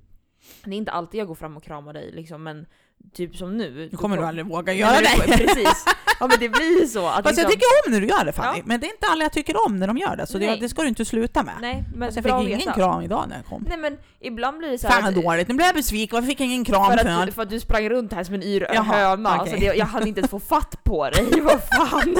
[0.64, 2.66] det är inte alltid jag går fram och kramar dig liksom, men
[3.14, 3.90] typ som nu.
[3.92, 5.38] Nu kommer du kom- aldrig våga Nej, göra men det.
[5.38, 5.86] Precis.
[6.20, 7.08] Ja men det blir så.
[7.08, 8.64] Att Fast jag liksom, tycker om när du gör det Fanny, Ja.
[8.66, 10.60] men det är inte alla jag tycker om när de gör det, så det, Nej.
[10.60, 11.54] det ska du inte sluta med.
[11.62, 12.74] Nej men Alltså, jag fick ingen veta.
[12.74, 13.66] kram idag när jag kom.
[13.70, 16.16] Nej men ibland blir det så här Fan vad att- dåligt, nu blev jag besviken,
[16.16, 18.44] varför fick jag ingen kram för att, för att du sprang runt här som en
[18.44, 19.54] yr Jaha, höna, okej.
[19.54, 22.18] så det, jag hann inte ens få fatt på dig, vad fan.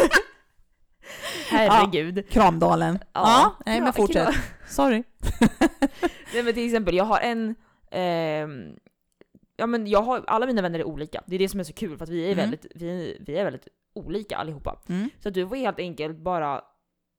[1.50, 2.30] Herregud.
[2.30, 3.00] Kramdalen.
[3.14, 4.36] Ja, nej men fortsätt.
[4.70, 5.04] Sorry.
[6.34, 7.56] Nej men till exempel, jag har en...
[7.92, 8.62] ehm,
[9.60, 11.24] ja men jag har, alla mina vänner är olika.
[11.26, 12.38] Det är det som är så kul för att vi är, Mm.
[12.38, 14.82] väldigt, vi, vi är väldigt olika allihopa.
[14.90, 15.10] Mm.
[15.20, 16.62] Så att du får helt enkelt bara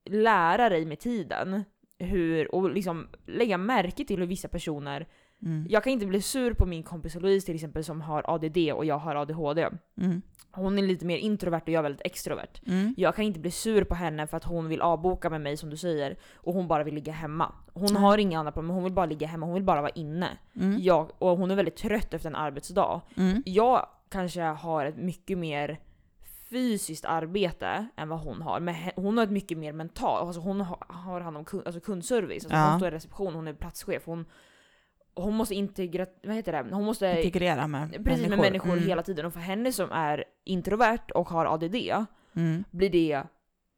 [0.09, 1.63] lära dig med tiden
[1.99, 5.07] hur, och liksom lägga märke till hur vissa personer...
[5.43, 5.65] Mm.
[5.69, 8.85] Jag kan inte bli sur på min kompis Louise till exempel som har ADD och
[8.85, 9.69] jag har ADHD.
[10.01, 10.21] Mm.
[10.51, 12.61] Hon är lite mer introvert och jag är väldigt extrovert.
[12.67, 12.93] Mm.
[12.97, 15.69] Jag kan inte bli sur på henne för att hon vill avboka med mig som
[15.69, 17.53] du säger och hon bara vill ligga hemma.
[17.73, 20.37] Hon har inga andra problem, hon vill bara ligga hemma, hon vill bara vara inne.
[20.55, 20.77] Mm.
[20.81, 23.01] Jag, och hon är väldigt trött efter en arbetsdag.
[23.17, 23.43] Mm.
[23.45, 25.79] Jag kanske har ett mycket mer
[26.51, 28.59] fysiskt arbete än vad hon har.
[28.59, 31.81] Men hon har ett mycket mer mentalt, alltså hon har, har hand om kund, alltså
[31.81, 32.45] kundservice.
[32.45, 32.69] Alltså Ja.
[32.69, 34.03] Hon står i reception, hon är platschef.
[34.05, 34.25] Hon,
[35.15, 36.75] hon måste integrera, vad heter det?
[36.75, 38.87] Hon måste Integrera med Precis med människor Mm.
[38.87, 39.25] hela tiden.
[39.25, 41.75] Och för henne som är introvert och har ADD
[42.35, 42.63] Mm.
[42.71, 43.23] blir det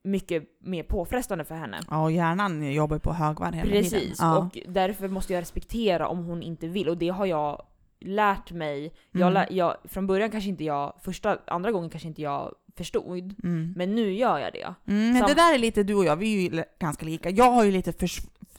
[0.03, 1.79] mycket mer påfrestande för henne.
[1.89, 3.81] Ja, och hjärnan jobbar på högvarv hela tiden.
[3.83, 4.37] Precis, Ja.
[4.37, 6.89] och därför måste jag respektera om hon inte vill.
[6.89, 7.65] Och det har jag
[7.99, 8.93] lärt mig.
[9.11, 9.43] Jag, Mm.
[9.49, 13.35] jag, från början kanske inte jag, första, andra gången kanske inte jag förstod.
[13.43, 13.73] Mm.
[13.77, 14.73] Men nu gör jag det.
[14.91, 17.29] Mm, men Sam- det där är lite du och jag, vi är ju ganska lika.
[17.29, 18.07] Jag har ju lite för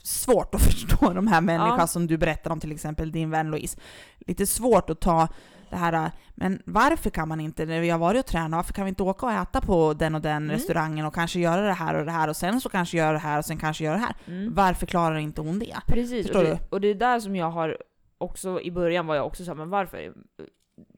[0.05, 1.87] svårt att förstå de här människorna Ja.
[1.87, 3.77] som du berättar om, till exempel din vän Louise.
[4.19, 5.27] Lite svårt att ta
[5.69, 8.85] det här, men varför kan man inte, när vi har varit och tränat, varför kan
[8.85, 10.51] vi inte åka och äta på den och den Mm.
[10.51, 13.17] restaurangen och kanske göra det här och det här och sen så kanske göra det
[13.19, 14.15] här och sen kanske göra det här.
[14.27, 14.53] Mm.
[14.53, 15.75] Varför klarar inte hon det?
[15.87, 17.77] Precis, Förstår och det, och det är där som jag har
[18.17, 20.13] också, i början var jag också så här, men varför?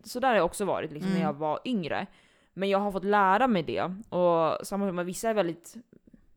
[0.03, 1.27] Så där har jag också varit liksom, när Mm.
[1.27, 2.07] jag var yngre.
[2.53, 3.81] Men jag har fått lära mig det.
[4.17, 5.73] Och samma med vissa är väldigt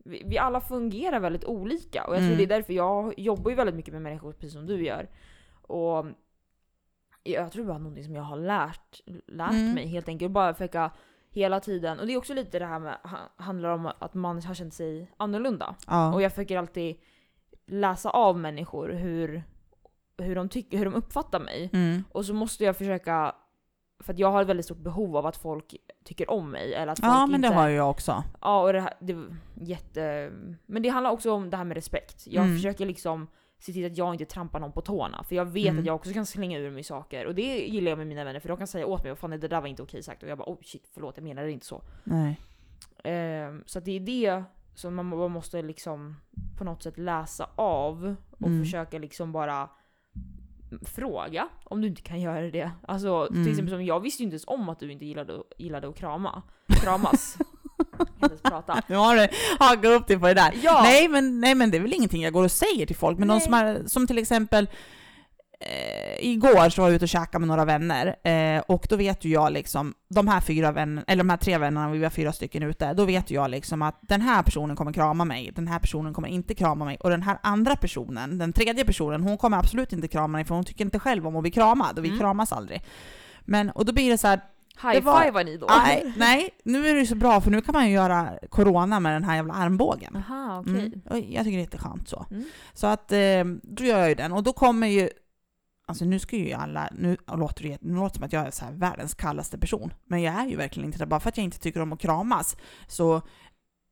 [0.05, 2.37] vi, vi alla fungerar väldigt olika och jag tror Mm.
[2.37, 5.09] det är därför jag jobbar ju väldigt mycket med människor precis som du gör.
[5.61, 6.05] Och
[7.23, 9.73] jag tror det var någonting som jag har lärt, lärt Mm.
[9.73, 10.31] mig helt enkelt.
[10.31, 10.91] Bara försöka
[11.29, 14.43] hela tiden, och det är också lite det här med, ha- handlar om att man
[14.43, 15.75] har känt sig annorlunda.
[15.87, 16.13] Ja.
[16.13, 16.95] Och jag försöker alltid
[17.67, 19.43] läsa av människor hur,
[20.17, 21.69] hur, de, tycker, hur de uppfattar mig.
[21.73, 22.03] Mm.
[22.11, 23.35] Och så måste jag försöka,
[24.01, 26.73] för att jag har ett väldigt stort behov av att folk tycker om mig.
[26.73, 28.23] Eller att folk ja, men inte, det har ju jag också.
[28.41, 29.15] Ja, och det, här, det
[29.61, 30.31] jätte...
[30.65, 32.27] Men det handlar också om det här med respekt.
[32.27, 32.55] Jag Mm.
[32.57, 33.27] försöker liksom
[33.59, 35.23] se till att jag inte trampar någon på tårna.
[35.23, 35.79] För jag vet Mm.
[35.79, 37.25] att jag också kan slänga ur mig saker.
[37.25, 39.29] Och det gillar jag med mina vänner, för de kan säga åt mig vad fan
[39.29, 40.23] det där var inte okej sagt.
[40.23, 41.81] Och jag bara oh shit, förlåt jag menade inte så.
[42.03, 42.39] Nej.
[43.03, 44.43] Ehm, så det är det
[44.75, 46.15] som man man måste liksom
[46.57, 48.63] på något sätt läsa av och Mm.
[48.63, 49.69] försöka liksom bara
[50.95, 52.71] fråga om du inte kan göra det.
[52.87, 53.43] Alltså Mm.
[53.43, 55.95] till exempel som jag visste ju inte ens om att du inte gillade, gillade att
[55.95, 56.41] krama.
[56.81, 57.37] Kramas.
[58.43, 58.81] prata.
[58.87, 59.27] Nu har du
[59.59, 60.53] hakat upp dig på det där.
[60.63, 60.81] Ja.
[60.83, 63.27] Nej, men, nej men det är väl ingenting jag går och säger till folk, men
[63.27, 63.41] de Nej.
[63.43, 64.69] som, har, som till exempel
[66.19, 69.29] igår så var jag ute och käkade med några vänner eh, och då vet ju
[69.29, 72.63] jag liksom, de här fyra vännerna, eller de här tre vännerna, vi var fyra stycken
[72.63, 75.79] ute, då vet ju jag liksom att den här personen kommer krama mig, den här
[75.79, 79.57] personen kommer inte krama mig och den här andra personen, den tredje personen, hon kommer
[79.57, 82.09] absolut inte krama mig för hon tycker inte själv om att bli kramad och vi
[82.09, 82.19] Mm.
[82.19, 82.83] kramas aldrig.
[83.41, 84.41] Men, och då blir det så här,
[84.81, 85.67] High var- five ni då?
[85.85, 88.99] nej, nej, nu är det ju så bra för nu kan man ju göra corona
[88.99, 90.15] med den här jävla armbågen.
[90.15, 90.73] Aha, okej.
[90.73, 91.01] Mm.
[91.31, 92.25] Jag tycker det är lite skönt så.
[92.31, 92.43] Mm.
[92.73, 95.09] Så att eh, då gör jag ju den och då kommer ju
[95.91, 98.65] Alltså nu ska ju alla, nu låter det, nu låter som att jag är så
[98.65, 101.05] här världens kallaste person, men jag är ju verkligen inte det.
[101.05, 103.21] Bara för att jag inte tycker om att kramas, så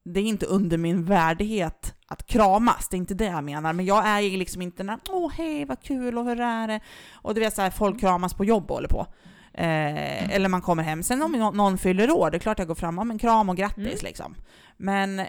[0.05, 3.73] det är inte under min värdighet att kramas, det är inte det jag menar.
[3.73, 6.79] Men jag är ju liksom inte den åh hej vad kul och hur är det?
[7.13, 9.07] Och du vet så här, folk kramas på jobb och håller på.
[9.53, 11.03] Eh, eller man kommer hem.
[11.03, 13.49] Sen om nå- någon fyller år, det är klart jag går fram om en kram
[13.49, 13.97] och grattis Mm.
[14.03, 14.35] liksom.
[14.77, 15.21] Men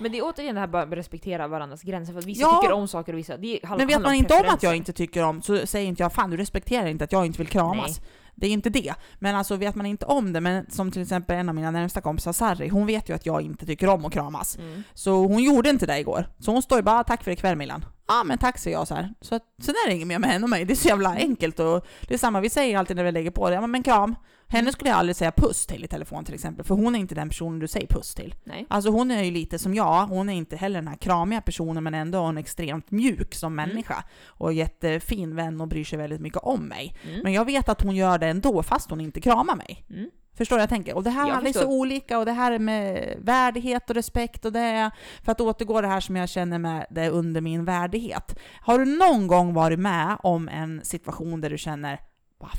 [0.00, 2.60] Men det är återigen det här bara att respektera varandras gränser, för att vissa Ja.
[2.62, 3.36] tycker om saker och vissa...
[3.36, 6.12] Det Men vet man inte om att jag inte tycker om, så säger inte jag
[6.12, 8.00] fan du respekterar inte att jag inte vill kramas.
[8.34, 8.94] Det är inte det.
[9.18, 12.00] Men alltså vet man inte om det, men som till exempel en av mina närmsta
[12.00, 14.58] kompisar, Sarri, hon vet ju att jag inte tycker om att kramas.
[14.58, 14.82] Mm.
[14.94, 16.26] Så hon gjorde inte det igår.
[16.38, 17.84] Så hon står ju bara tack för ikväll Milan.
[18.08, 19.14] Ja men tack säger jag så här.
[19.20, 20.64] Så att, sen är det inget mer med henne och mig.
[20.64, 23.30] Det är så jävla enkelt och det är samma, vi säger alltid när vi lägger
[23.30, 24.14] på det, ja men kram.
[24.50, 27.14] Henne skulle jag aldrig säga puss till i telefon till exempel, för hon är inte
[27.14, 28.34] den personen du säger puss till.
[28.44, 28.66] Nej.
[28.70, 31.84] Alltså hon är ju lite som jag, hon är inte heller den här kramiga personen
[31.84, 33.68] men ändå en extremt mjuk som Mm.
[33.68, 34.04] människa.
[34.26, 36.96] Och jättefin vän och bryr sig väldigt mycket om mig.
[37.08, 37.20] Mm.
[37.22, 39.84] Men jag vet att hon gör det ändå fast hon inte kramar mig.
[39.90, 40.10] Mm.
[40.34, 40.94] Förstår du jag tänker?
[40.96, 44.44] Och det här alla är så olika och det här är med värdighet och respekt
[44.44, 44.90] och det är,
[45.22, 48.38] för att återgå det här som jag känner med det är under min värdighet.
[48.60, 52.00] Har du någon gång varit med om en situation där du känner
[52.38, 52.50] vad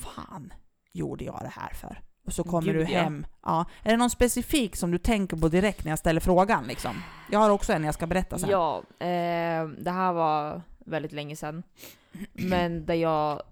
[0.00, 0.52] fan
[0.96, 2.02] gjorde jag det här för?
[2.26, 3.02] Och så kommer Gud, du ja.
[3.02, 3.26] hem.
[3.42, 3.66] Ja.
[3.82, 6.66] Är det någon specifik som du tänker på direkt när jag ställer frågan?
[6.66, 6.96] Liksom?
[7.30, 8.50] Jag har också en jag ska berätta sen.
[8.50, 11.62] Ja, eh, det här var väldigt länge sedan.
[12.32, 13.42] Men där jag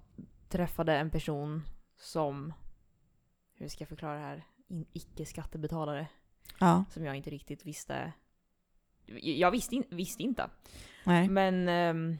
[0.48, 1.62] träffade en person
[2.00, 2.52] som,
[3.58, 6.06] hur ska jag förklara det här, In, icke-skattebetalare.
[6.60, 6.84] Ja.
[6.90, 8.12] Som jag inte riktigt visste.
[9.22, 10.50] Jag visste, in, visste inte.
[11.04, 11.28] Nej.
[11.28, 12.18] Men ehm,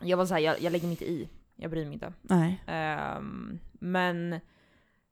[0.00, 1.28] jag var såhär, jag, jag lägger mig inte i.
[1.56, 2.12] Jag bryr mig inte.
[2.22, 2.62] Nej.
[2.66, 4.40] Ehm, men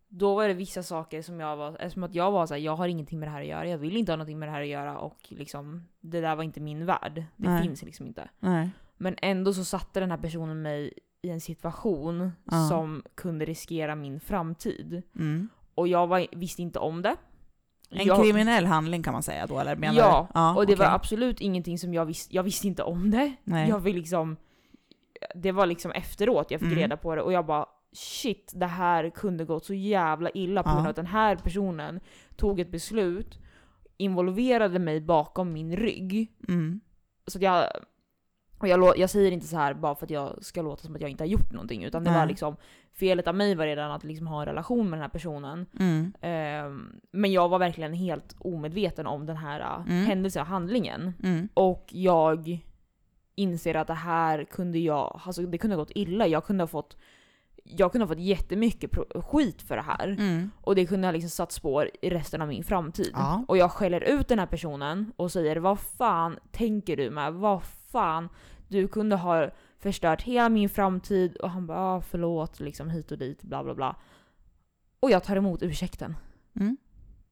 [0.08, 2.88] då var det vissa saker som jag var, eftersom att jag var såhär, jag har
[2.88, 4.68] ingenting med det här att göra, jag vill inte ha någonting med det här att
[4.68, 7.24] göra och liksom, det där var inte min värld.
[7.36, 7.62] Det Nej.
[7.62, 8.28] finns liksom inte.
[8.40, 8.70] Nej.
[8.96, 12.68] Men ändå så satte den här personen mig i en situation Ja.
[12.68, 15.02] som kunde riskera min framtid.
[15.16, 15.48] Mm.
[15.74, 17.16] Och jag var, visste inte om det.
[17.90, 20.86] En jag, kriminell handling kan man säga då, eller menar Ja, ja och det okej.
[20.86, 23.32] var absolut ingenting som jag visste, jag visste inte om det.
[23.44, 23.68] Nej.
[23.68, 24.36] Jag vill liksom,
[25.34, 26.78] det var liksom efteråt jag fick Mm.
[26.78, 30.68] reda på det och jag bara shit, det här kunde gått så jävla illa på
[30.68, 32.00] grund av att den här personen
[32.36, 33.38] tog ett beslut,
[33.96, 36.32] involverade mig bakom min rygg.
[36.48, 36.80] Mm.
[37.26, 37.66] Så att jag,
[38.58, 41.00] och jag, jag säger inte så här bara för att jag ska låta som att
[41.00, 42.56] jag inte har gjort någonting, utan det var liksom
[42.92, 45.66] felet av mig var redan att liksom ha en relation med den här personen.
[45.78, 46.12] Mm.
[46.20, 50.06] Ehm, men jag var verkligen helt omedveten om den här äh, Mm.
[50.06, 51.12] händelsen och handlingen.
[51.22, 51.48] Mm.
[51.54, 52.58] Och jag
[53.34, 56.26] inser att det här kunde jag, alltså det kunde ha gått illa.
[56.26, 56.96] Jag kunde ha fått,
[57.68, 60.08] jag kunde ha fått jättemycket skit för det här.
[60.08, 60.50] Mm.
[60.60, 63.10] Och det kunde ha liksom satt spår i resten av min framtid.
[63.12, 63.44] Ja.
[63.48, 67.34] Och jag skäller ut den här personen och säger vad fan tänker du med?
[67.34, 68.28] Vad fan?
[68.68, 71.36] Du kunde ha förstört hela min framtid.
[71.36, 73.96] Och han bara ah, förlåt, liksom hit och dit, bla bla bla.
[75.00, 76.16] Och jag tar emot ursäkten.
[76.60, 76.76] Mm.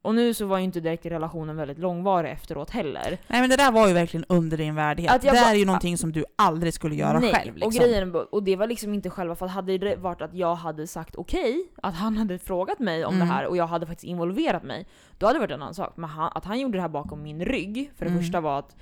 [0.04, 3.18] Och nu så var ju inte direkt relationen väldigt långvarig efteråt heller.
[3.28, 5.22] Nej men det där var ju verkligen under din värdighet.
[5.22, 7.54] Det är ju någonting som du aldrig skulle göra Nej, själv.
[7.56, 7.66] Liksom.
[7.66, 10.54] och, grejen, och det var liksom inte själva, för att hade det varit att jag
[10.54, 13.28] hade sagt okej, att han hade frågat mig om Mm.
[13.28, 14.86] det här och jag hade faktiskt involverat mig,
[15.18, 15.92] då hade det varit en annan sak.
[15.96, 18.22] Men han, att han gjorde det här bakom min rygg, för det Mm.
[18.22, 18.76] första var att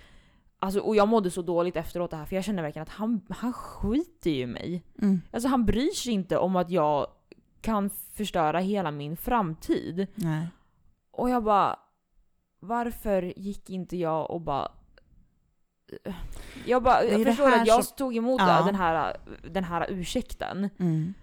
[0.59, 3.21] Alltså, och jag mådde så dåligt efteråt det här, för jag kände verkligen att han,
[3.29, 4.83] han skiter ju i mig.
[5.03, 5.21] Mm.
[5.33, 7.07] Alltså han bryr sig inte om att jag
[7.61, 10.07] kan förstöra hela min framtid.
[10.15, 10.47] Nej.
[11.12, 11.79] Och jag bara,
[12.61, 14.72] varför gick inte jag och bara...
[16.66, 18.62] Jag bara, jag förstår att jag som- tog emot Ja.
[18.66, 19.16] den, här,
[19.51, 20.70] den här ursäkten.
[20.79, 21.14] Mm.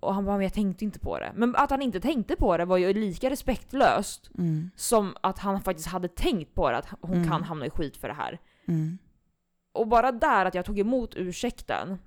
[0.00, 1.32] Och han bara, men jag tänkte inte på det.
[1.34, 4.70] Men att han inte tänkte på det var ju lika respektlöst Mm.
[4.76, 7.28] som att han faktiskt hade tänkt på det, att hon Mm.
[7.30, 8.38] kan hamna i skit för det här.
[8.68, 8.98] Mm.
[9.72, 11.98] Och bara där att jag tog emot ursäkten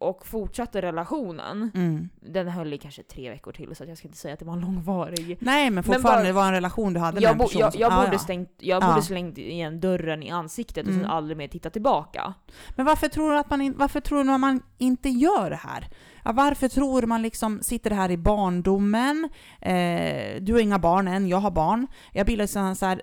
[0.00, 1.70] och fortsatte relationen.
[1.74, 2.08] Mm.
[2.20, 4.52] Den höll i kanske tre veckor till så jag ska inte säga att det var
[4.52, 5.36] en långvarig.
[5.40, 7.60] Nej men Men fortfarande, bara- det var en relation du hade med Jag, en person
[7.60, 8.18] jag, som- jag, ja, borde, ja.
[8.18, 8.88] Stängt, jag Ja.
[8.88, 11.10] borde slängt igen dörren i ansiktet och sen Mm.
[11.10, 12.34] aldrig mer tittat tillbaka.
[12.76, 15.88] Men varför tror du att man, varför tror du att man inte gör det här?
[16.24, 19.28] Ja, varför tror man liksom sitter här i barndomen?
[19.60, 21.86] Eh, du har inga barn än, jag har barn.
[22.12, 23.02] Jag blir liksom så här,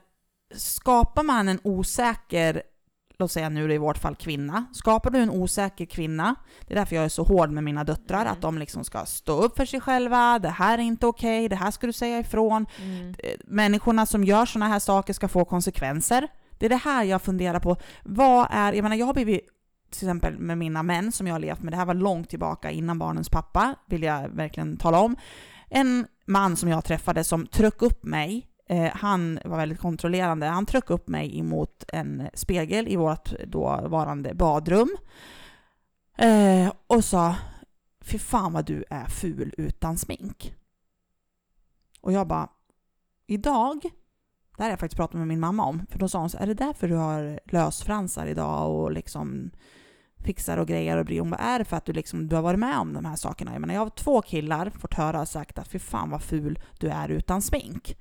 [0.56, 2.62] skapar man en osäker,
[3.22, 6.36] låt säga nu i vårt fall kvinna, skapar du en osäker kvinna,
[6.68, 8.34] det är därför jag är så hård med mina döttrar, Mm.
[8.34, 11.56] att de liksom ska stå upp för sig själva, det här är inte okej, det
[11.56, 12.66] här ska du säga ifrån,
[13.20, 16.28] eh, människorna som gör sådana här saker ska få konsekvenser.
[16.52, 17.78] Det är det här jag funderar på.
[18.04, 19.42] Vad är, jag menar jag har blivit,
[19.92, 22.72] till exempel med mina män som jag har levt med, det här var långt tillbaka
[22.72, 25.16] innan barnens pappa, vill jag verkligen tala om.
[25.70, 30.66] En man som jag träffade som tryckte upp mig, eh, han var väldigt kontrollerande, han
[30.66, 34.98] tryckte upp mig emot en spegel i vårt dåvarande badrum.
[36.18, 37.36] Eh, och sa,
[38.02, 40.54] fy fan vad du är ful utan smink.
[42.02, 42.50] Och jag bara,
[43.28, 43.82] idag,
[44.58, 46.38] det här har jag faktiskt pratat med min mamma om, för då sa hon så
[46.38, 49.52] är det därför du har lösfransar idag och liksom
[50.18, 52.44] fixar och grejer och bryr Hon bara, är det för att du liksom, du har
[52.44, 53.52] varit med om de här sakerna?
[53.52, 56.60] Jag menar, jag har två killar fått höra och sagt att fy fan vad ful
[56.80, 57.98] du är utan smink.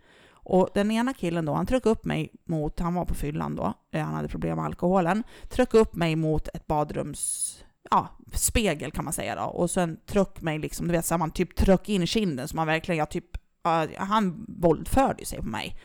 [0.50, 3.74] Och den ena killen då, han tryckte upp mig mot, han var på fyllan då,
[3.92, 9.04] eh, han hade problem med alkoholen, tryckte upp mig mot ett badrums, ja, spegel kan
[9.04, 9.42] man säga då.
[9.42, 12.56] Och sen tryck mig liksom, du vet så här, man typ tryck in kinden så
[12.56, 13.24] man verkligen, jag typ,
[13.62, 15.76] ja, han våldförde sig på mig.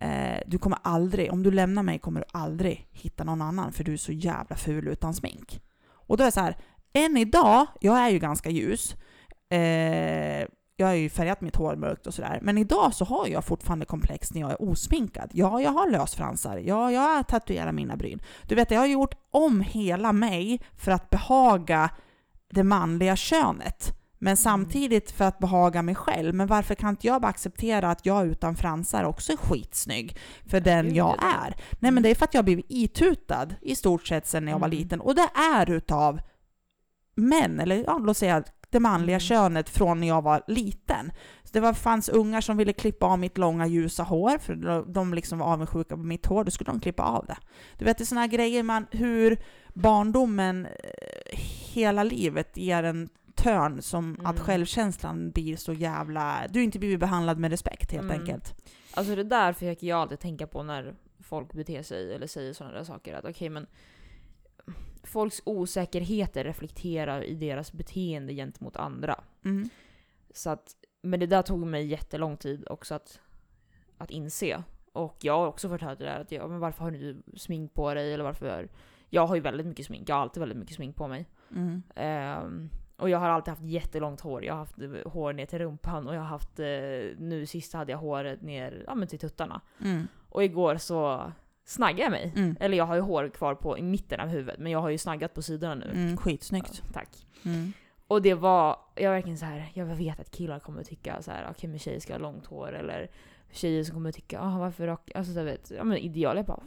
[0.00, 3.84] Eh, du kommer aldrig, om du lämnar mig kommer du aldrig hitta någon annan för
[3.84, 5.60] du är så jävla ful utan smink.
[5.90, 6.56] Och då är det så här,
[6.92, 8.96] än idag, jag är ju ganska ljus,
[9.50, 10.48] eh,
[10.82, 13.84] jag har ju färgat mitt hår mörkt och sådär, men idag så har jag fortfarande
[13.84, 15.30] komplex när jag är osminkad.
[15.32, 18.22] Ja, jag har lösfransar, ja, jag har tatuerat mina bryn.
[18.48, 21.90] Du vet, jag har gjort om hela mig för att behaga
[22.50, 23.98] det manliga könet.
[24.18, 26.34] Men samtidigt för att behaga mig själv.
[26.34, 30.16] Men varför kan inte jag bara acceptera att jag utan fransar också är skitsnygg
[30.46, 31.34] för den jag ja.
[31.46, 31.56] är?
[31.80, 34.66] Nej men det är för att jag blivit itutad i stort sett sedan jag var
[34.68, 34.78] Mm.
[34.78, 35.00] liten.
[35.00, 36.20] Och det är utav
[37.14, 39.20] män, eller ja, låt säga det manliga Mm.
[39.20, 41.12] könet från när jag var liten.
[41.44, 44.54] Så det var, fanns ungar som ville klippa av mitt långa ljusa hår, för
[44.92, 47.36] de- liksom var avundsjuka på mitt hår, då skulle de klippa av det.
[47.78, 49.38] Du vet, det är sådana grejer man, hur
[49.74, 51.38] barndomen eh,
[51.72, 54.42] hela livet ger en törn som att Mm.
[54.46, 56.40] självkänslan blir så jävla...
[56.50, 58.20] Du har inte blivit behandlad med respekt helt Mm.
[58.20, 58.54] enkelt.
[58.94, 62.76] Alltså det där försöker jag alltid tänka på när folk beter sig eller säger sådana
[62.76, 63.14] där saker.
[63.14, 63.66] Att okej men
[65.02, 69.20] folks osäkerheter reflekterar i deras beteende gentemot andra.
[69.44, 69.68] Mm.
[70.34, 73.20] Så att, men det där tog mig jättelång tid också att,
[73.98, 74.62] att inse.
[74.92, 77.74] Och jag har också fått höra det där att jag, men varför har du smink
[77.74, 78.14] på dig?
[78.14, 78.68] Eller varför
[79.08, 81.26] jag har ju väldigt mycket smink, jag har alltid väldigt mycket smink på mig.
[81.50, 81.82] Mm.
[81.94, 84.44] Ehm, och jag har alltid haft jättelångt hår.
[84.44, 86.66] Jag har haft eh, hår ner till rumpan och jag har haft, eh,
[87.18, 89.60] nu sist hade jag håret ner ja, men till tuttarna.
[89.84, 90.08] Mm.
[90.28, 91.32] Och igår så
[91.64, 92.32] snaggade jag mig.
[92.36, 92.56] Mm.
[92.60, 94.98] Eller jag har ju hår kvar på i mitten av huvudet, men jag har ju
[94.98, 95.90] snaggat på sidorna nu.
[95.90, 96.16] Mm.
[96.16, 96.82] Skitsnyggt.
[96.84, 97.26] Ja, tack.
[97.44, 97.72] Mm.
[98.06, 101.30] Och det var, jag var verkligen så här, jag vet att killar kommer tycka så
[101.30, 103.10] här, okej men tjejer ska ha långt hår eller
[103.52, 106.36] tjejer som kommer tycka, ah, varför rak, alltså så vet, ja men ideal.
[106.36, 106.62] Jag bara,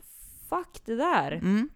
[0.49, 1.31] fuck det där.
[1.31, 1.69] Mm.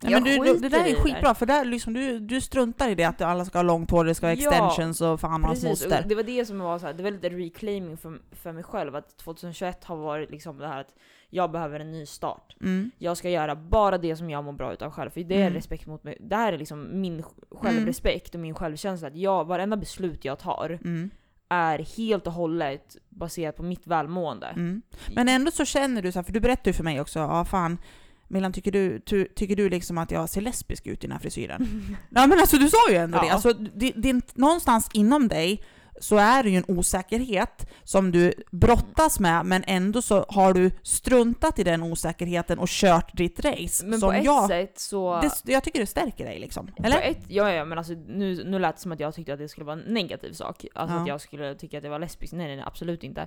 [0.00, 3.04] Ja, men du, det där är skitbra, för där liksom, du, du struntar i det
[3.04, 6.04] att alla ska ha långt hår, det ska vara Ja, extensions och fan hans moster.
[6.08, 8.96] det var det som var så här, det var lite reclaiming för, för mig själv.
[8.96, 10.94] Att 2021 har varit liksom det här att
[11.30, 12.56] jag behöver en ny start.
[12.60, 12.90] Mm.
[12.98, 15.10] Jag ska göra bara det som jag mår bra utav själv.
[15.10, 15.52] För det är Mm.
[15.54, 16.16] respekt mot mig.
[16.20, 19.08] Det här är liksom min självrespekt och min självkänsla.
[19.08, 21.10] Att jag, varenda beslut jag tar Mm.
[21.48, 24.46] är helt och hållet baserat på mitt välmående.
[24.46, 24.82] Mm.
[25.14, 27.44] Men ändå så känner du så här, för du berättade ju för mig också, ja
[27.44, 27.78] fan,
[28.28, 31.20] Milan, tycker du, ty, tycker du liksom att jag ser lesbisk ut i den här
[31.20, 31.96] frisyren?
[32.10, 33.26] Ja men alltså du sa ju ändå det.
[33.26, 33.32] Ja.
[33.32, 35.62] Alltså, det, det, någonstans inom dig
[36.00, 40.70] så är det ju en osäkerhet som du brottas med, men ändå så har du
[40.82, 43.86] struntat i den osäkerheten och kört ditt race.
[43.86, 45.20] Men som på ett jag, sätt så...
[45.20, 46.66] det, jag tycker det stärker dig liksom.
[46.66, 47.02] På Eller?
[47.02, 49.48] ett, ja, ja, men alltså nu, nu lät det som att jag tyckte att det
[49.48, 50.66] skulle vara en negativ sak.
[50.74, 51.02] Alltså Ja.
[51.02, 52.34] att jag skulle tycka att det var lesbiskt.
[52.34, 53.26] Nej, nej, nej absolut inte.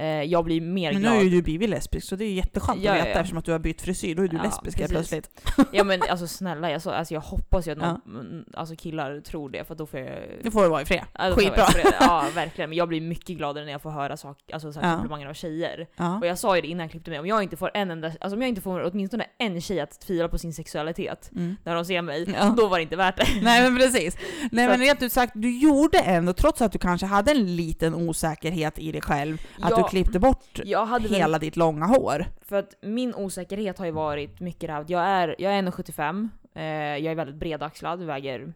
[0.00, 1.14] Eh, jag blir mer Men nu glad.
[1.16, 3.14] har ju du blivit lesbisk, så det är jätteskönt Ja, att veta ja.
[3.14, 4.14] eftersom att du har bytt frisyr.
[4.14, 5.30] Då är du Ja, lesbisk helt plötsligt.
[5.72, 9.20] Ja men alltså snälla, jag, så, alltså, jag hoppas ju att någon, mm, alltså, killar
[9.20, 10.18] tror det för då får jag...
[10.44, 11.04] Nu får du vara i fred.
[11.18, 11.90] Ja, då får jag Skitbra.
[12.00, 14.92] Ja verkligen, men jag blir mycket gladare när jag får höra sak, alltså, så här,
[14.94, 15.86] komplimanger av tjejer.
[16.20, 18.06] Och jag sa ju det innan jag klippte mig, om jag inte får en enda,
[18.20, 21.56] alltså om jag inte får åtminstone en tjej att tvivla på sin sexualitet Mm.
[21.64, 23.26] när de ser mig, då var det inte värt det.
[23.42, 24.16] Nej men precis.
[24.52, 27.56] Nej Så men rent ut sagt, du gjorde ändå, trots att du kanske hade en
[27.56, 31.86] liten osäkerhet i dig själv, att du klippte bort Jag hade väl, hela ditt långa
[31.86, 32.24] hår.
[32.42, 36.28] för att min osäkerhet har ju varit mycket det här jag är, jag är 1,75,
[36.54, 36.62] eh,
[37.04, 38.52] jag är väldigt bredaxlad, väger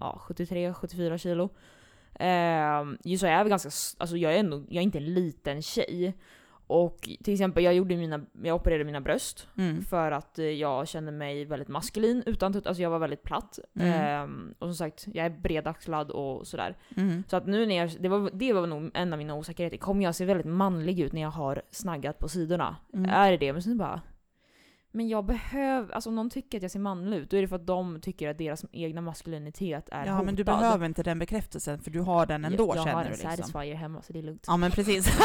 [0.00, 1.48] ja, 73-74 kilo.
[2.14, 6.14] Eh, så jag är ganska, alltså jag är ändå, jag är inte en liten tjej.
[6.70, 9.82] Och till exempel jag gjorde mina, jag opererade mina bröst Mm.
[9.82, 13.58] för att eh, jag kände mig väldigt maskulin utan tut- alltså jag var väldigt platt.
[13.74, 13.92] Mm.
[13.92, 16.76] Ehm, och som sagt, jag är bredaxlad och sådär.
[16.96, 17.24] Mm.
[17.28, 19.76] Så att nu när jag, det var, det var nog en av mina osäkerheter.
[19.76, 22.76] Kommer jag se väldigt manlig ut när jag har snaggat på sidorna?
[22.94, 23.10] Mm.
[23.10, 23.52] Är det det?
[23.52, 24.00] Men sen bara...
[24.90, 27.48] Men jag behöver, alltså om någon tycker att jag ser manlig ut, då är det
[27.48, 30.24] för att de tycker att deras egna maskulinitet är Ja, hotad.
[30.26, 33.00] men du behöver inte den bekräftelsen för du har den ändå jag, jag känner har
[33.02, 33.30] du en liksom.
[33.30, 34.44] satisfier hemma så det är lugnt.
[34.46, 35.06] Ja men precis.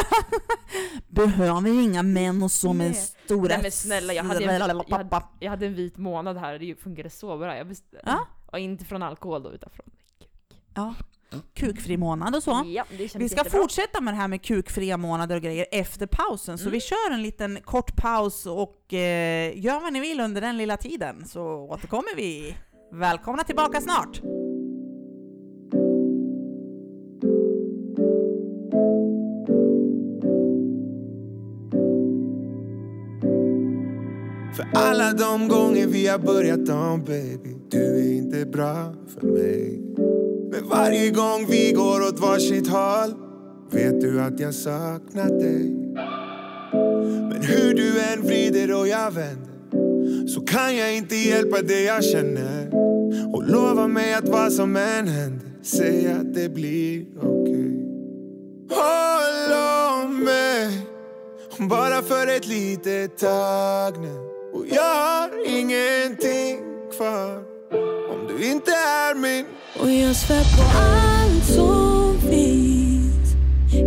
[1.07, 2.93] behöver inga män som är Nej.
[3.25, 3.47] stora...
[3.47, 5.21] Nej, men snälla, jag hade en- jag hade-.
[5.39, 7.57] Jag hade en vit månad här och det funkade så bra.
[7.57, 8.27] Jag best- Ja.
[8.51, 9.85] Och inte från alkohol då, utan från...
[10.75, 10.93] Ja.
[11.53, 12.63] Kukfri månad och så.
[12.65, 13.43] Ja, Vi ska jättebra.
[13.43, 16.71] fortsätta med det här med kukfria månader och grejer efter pausen, så Mm.
[16.71, 20.77] vi kör en liten kort paus och eh, gör vad ni vill under den lilla
[20.77, 22.55] tiden, så återkommer vi.
[22.91, 24.21] Välkomna tillbaka snart!
[34.73, 37.55] Alla de gånger vi har börjat om baby.
[37.69, 39.79] Du är inte bra för mig.
[40.51, 43.13] Men varje gång vi går åt varsitt håll
[43.71, 45.69] Vet du att jag saknar dig.
[47.29, 52.03] Men hur du än vrider och jag vänder Så kan jag inte hjälpa det jag
[52.03, 52.69] känner.
[53.33, 57.79] Och lova mig att vad som än händer Säg att det blir okej.
[58.69, 59.53] Håll
[60.03, 60.87] om mig
[61.69, 64.32] bara för ett litet tag nu.
[64.53, 66.57] Och jag har ingenting
[66.97, 67.37] kvar.
[68.13, 69.45] Om du inte är min.
[69.79, 73.33] Och jag svär på allt som finns.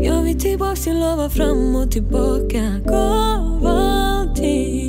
[0.06, 2.80] Jag vill tillbaks till lova fram och tillbaka.
[2.84, 4.86] Gav allting.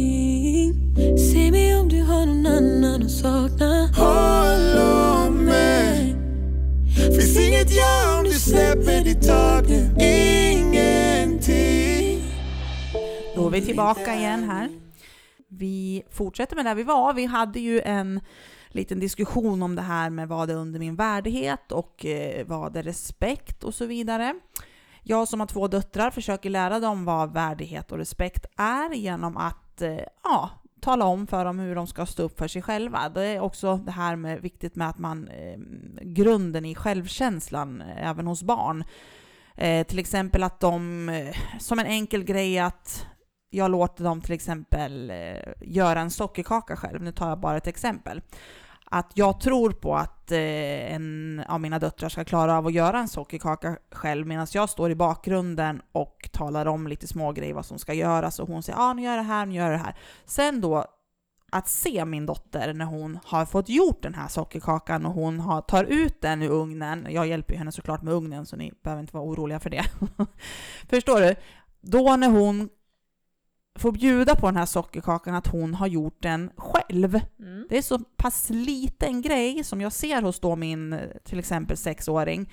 [1.17, 3.89] Säg mig om du har någon annan att sakna.
[3.97, 4.77] Håll
[5.27, 6.15] om mig.
[6.95, 9.89] Finns inget jag om du släpper ditt tag nu.
[10.55, 11.77] Ingenting.
[13.35, 14.86] Då är vi tillbaka igen här.
[15.47, 17.13] Vi fortsätter med där vi var.
[17.13, 18.21] Vi hade ju en
[18.67, 22.83] liten diskussion om det här med vad är under min värdighet och eh, vad är
[22.83, 24.33] respekt och så vidare.
[25.03, 29.81] Jag som har två döttrar försöker lära dem vad värdighet och respekt är genom att
[29.81, 30.49] eh, ja,
[30.81, 33.09] tala om för dem hur de ska stå upp för sig själva.
[33.09, 35.59] Det är också det här med viktigt med att man eh,
[36.01, 38.83] grunden i självkänslan eh, även hos barn.
[39.55, 43.07] Eh, till exempel att de, som en enkel grej att
[43.49, 47.01] jag låter dem till exempel eh, göra en sockerkaka själv.
[47.01, 48.21] Nu tar jag bara ett exempel.
[48.85, 52.99] Att jag tror på att eh, en av mina döttrar ska klara av att göra
[52.99, 57.79] en sockerkaka själv medan jag står i bakgrunden och talar om lite smågrejer, vad som
[57.79, 59.73] ska göras och hon säger ja ah, nu gör jag det här, nu gör jag
[59.73, 59.95] det här.
[60.25, 60.85] Sen då
[61.51, 65.61] att se min dotter när hon har fått gjort den här sockerkakan och hon har,
[65.61, 67.07] tar ut den ur ugnen.
[67.09, 69.85] Jag hjälper ju henne såklart med ugnen så ni behöver inte vara oroliga för det.
[70.89, 71.35] Förstår du?
[71.81, 72.69] Då när hon
[73.77, 77.19] får bjuda på den här sockerkakan att hon har gjort den själv.
[77.39, 77.65] Mm.
[77.69, 81.77] Det är så pass liten grej som jag ser hos då min eh, till exempel
[81.77, 82.49] sexåring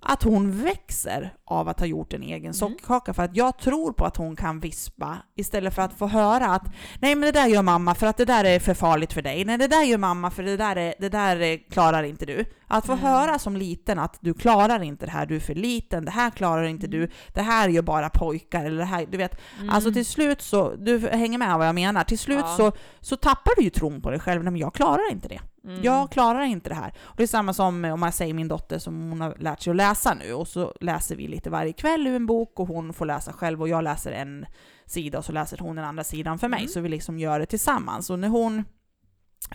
[0.00, 4.04] att hon växer av att ha gjort en egen sockerkaka för att jag tror på
[4.04, 6.62] att hon kan vispa istället för att få höra att
[7.00, 9.44] nej men det där gör mamma för att det där är för farligt för dig.
[9.44, 12.44] Nej det där gör mamma för det där, är, det där är, klarar inte du.
[12.68, 13.04] Att få Mm.
[13.04, 16.30] höra som liten att du klarar inte det här, du är för liten, det här
[16.30, 19.40] klarar inte du, det här gör bara pojkar eller det här, du vet.
[19.58, 19.70] Mm.
[19.70, 22.56] Alltså till slut så, du hänger med vad jag menar, till slut Ja.
[22.56, 25.40] så, så tappar du ju tron på dig själv, nej men jag klarar inte det.
[25.66, 25.82] Mm.
[25.82, 26.94] Jag klarar inte det här.
[26.98, 29.70] Och det är samma som om man säger min dotter som hon har lärt sig
[29.70, 32.92] att läsa nu och så läser vi lite varje kväll ur en bok och hon
[32.92, 34.46] får läsa själv och jag läser en
[34.86, 36.60] sida och så läser hon den andra sidan för mig.
[36.60, 36.68] Mm.
[36.68, 38.10] Så vi liksom gör det tillsammans.
[38.10, 38.64] Och när hon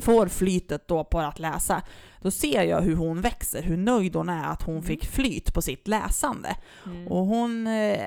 [0.01, 1.81] får flytet då på att läsa,
[2.21, 4.83] då ser jag hur hon växer, hur nöjd hon är att hon Mm.
[4.87, 6.55] fick flyt på sitt läsande.
[6.85, 7.07] Mm.
[7.07, 7.99] Och hon, eh,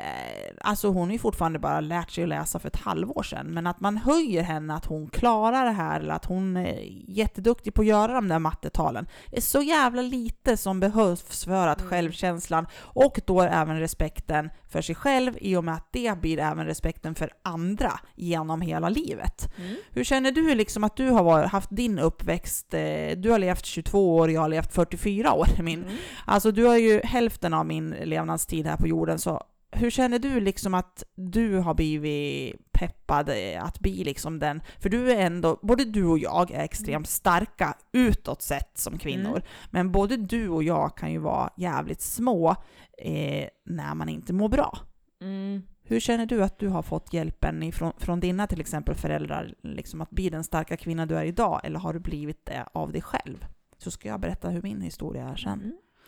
[0.61, 3.67] alltså hon har ju fortfarande bara lärt sig att läsa för ett halvår sedan, men
[3.67, 7.81] att man höjer henne att hon klarar det här eller att hon är jätteduktig på
[7.83, 9.07] att göra de där mattetalen.
[9.31, 11.91] Det är så jävla lite som behövs för att Mm.
[11.91, 16.67] självkänslan och då även respekten för sig själv i och med att det blir även
[16.67, 19.49] respekten för andra genom hela livet.
[19.59, 19.77] Mm.
[19.91, 22.75] Hur känner du liksom att du har haft din uppväxt?
[22.75, 25.49] Eh, du har levt 22 år, jag har levt 44 år.
[25.63, 25.97] Min Mm.
[26.25, 29.41] Alltså du har ju hälften av min levnadstid här på jorden, så
[29.77, 34.89] hur känner du liksom att du har blivit peppad eh, att bli liksom den, för
[34.89, 39.43] du är ändå, både du och jag är extremt starka utåt sett som kvinnor, Mm.
[39.71, 42.51] men både du och jag kan ju vara jävligt små
[42.99, 44.79] eh, när man inte mår bra.
[45.23, 45.63] Mm.
[45.87, 50.01] Hur känner du att du har fått hjälpen ifrån, från dina till exempel föräldrar, liksom
[50.01, 53.03] att bli den starka kvinna du är idag, eller har du blivit det av dig
[53.03, 53.47] själv?
[53.85, 55.61] Så ska jag berätta hur min historia är sen.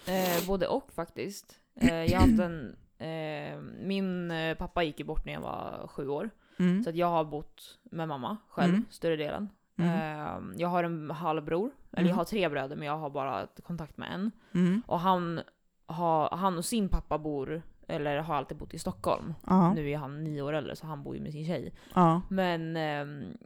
[0.07, 0.25] Mm.
[0.39, 1.59] Eh, både och faktiskt.
[1.75, 2.77] Eh, jag haft en...
[2.99, 6.31] Eh, min eh, pappa gick ju bort när jag var sju år.
[6.59, 6.85] Mm.
[6.85, 8.85] Så att jag har bott med mamma själv Mm.
[8.91, 9.49] större delen.
[9.79, 9.91] Mm.
[9.91, 11.71] Eh, jag har en halvbror.
[11.93, 12.09] Eller Mm.
[12.09, 14.31] jag har tre bröder men jag har bara kontakt med en.
[14.55, 14.83] Mm.
[14.87, 15.41] Och han,
[15.87, 19.35] har, han och sin pappa bor, eller har alltid bott i Stockholm.
[19.47, 19.75] Ja.
[19.75, 21.73] Nu är han nio år äldre så han bor ju med sin tjej.
[21.95, 22.23] Ja.
[22.31, 23.37] Men ehm,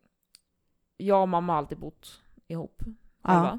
[0.97, 2.83] jag och mamma har alltid bott ihop
[3.23, 3.59] själva.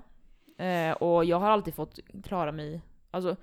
[0.61, 2.81] Eh, och jag har alltid fått klara mig,
[3.11, 3.35] alltså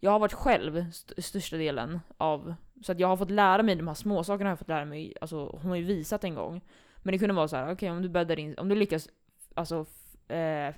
[0.00, 3.74] jag har varit själv st- största delen av, så att jag har fått lära mig
[3.76, 6.34] de här små sakerna har jag fått lära mig, alltså hon har ju visat en
[6.34, 6.60] gång.
[7.02, 9.08] Men det kunde vara så här: okej om du bäddar in, om du lyckas,
[9.54, 9.86] alltså
[10.28, 10.74] eh,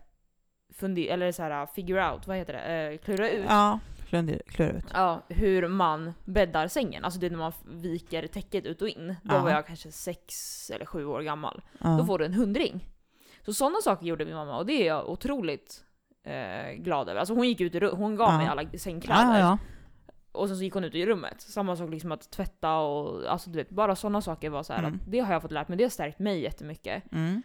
[0.74, 2.60] funder, eller så här figure out, vad heter det?
[2.92, 3.46] Eh, klura ut.
[3.48, 3.78] Ja,
[4.46, 4.84] klura ut.
[4.94, 7.04] Ja, hur man bäddar sängen.
[7.04, 9.16] Alltså det är när man viker täcket ut och in.
[9.22, 9.42] Då Ja.
[9.42, 10.34] var jag kanske sex
[10.70, 11.62] eller sju år gammal.
[11.78, 11.88] Ja.
[11.98, 12.86] Då får du en hundring.
[13.44, 15.84] Så sådana saker gjorde min mamma och det är jag otroligt
[16.24, 17.20] eh, glad över.
[17.20, 18.38] Alltså hon gick ut i ru- hon gav Ja.
[18.38, 19.22] mig alla sängkläder.
[19.22, 19.58] ja, ja,
[20.32, 21.40] Och sen så gick hon ut i rummet.
[21.40, 24.80] Samma sak liksom att tvätta och alltså du vet, bara sådana saker var så här
[24.80, 24.94] Mm.
[24.94, 25.78] att det har jag fått lärt mig.
[25.78, 27.02] Det har stärkt mig jättemycket.
[27.12, 27.42] Mm.